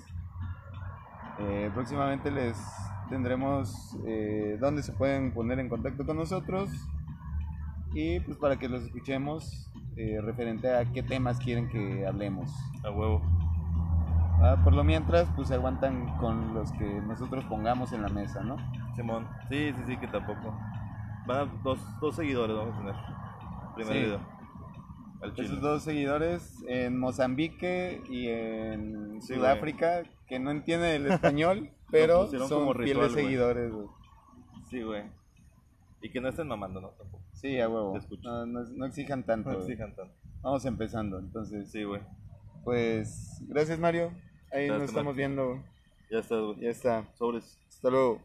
[1.41, 2.57] eh, próximamente les
[3.11, 6.71] tendremos eh, dónde se pueden poner en contacto con nosotros
[7.93, 12.51] y pues para que los escuchemos eh, referente a qué temas quieren que hablemos.
[12.85, 13.21] A huevo.
[14.45, 18.43] Ah, por lo mientras pues se aguantan con los que nosotros pongamos en la mesa,
[18.43, 18.57] ¿no?
[18.97, 19.29] Simón.
[19.49, 20.57] Sí, sí, sí, que tampoco.
[21.27, 22.95] Van a dos, dos seguidores vamos a tener.
[23.77, 24.01] Primer Sí.
[24.01, 24.21] video.
[25.37, 32.27] Esos dos seguidores en Mozambique y en Sí, Sudáfrica que no entienden el español, pero
[32.27, 33.25] son como fieles güey.
[33.25, 33.73] seguidores.
[33.73, 33.87] güey.
[34.69, 35.05] Sí, güey.
[36.03, 36.89] Y que no estén mamando, ¿no?
[36.89, 37.23] Tampoco.
[37.35, 37.97] Sí, a huevo.
[38.25, 39.53] No, no- no exijan tanto.
[39.53, 40.13] No exijan tanto.
[40.43, 41.71] Vamos empezando, entonces.
[41.71, 42.03] Sí, güey.
[42.65, 44.11] Pues gracias Mario.
[44.53, 45.63] Ahí nos estamos viendo.
[46.11, 46.61] Ya está, güey.
[46.61, 47.05] Ya está.
[47.15, 47.59] Sobres.
[47.69, 48.21] Hasta luego.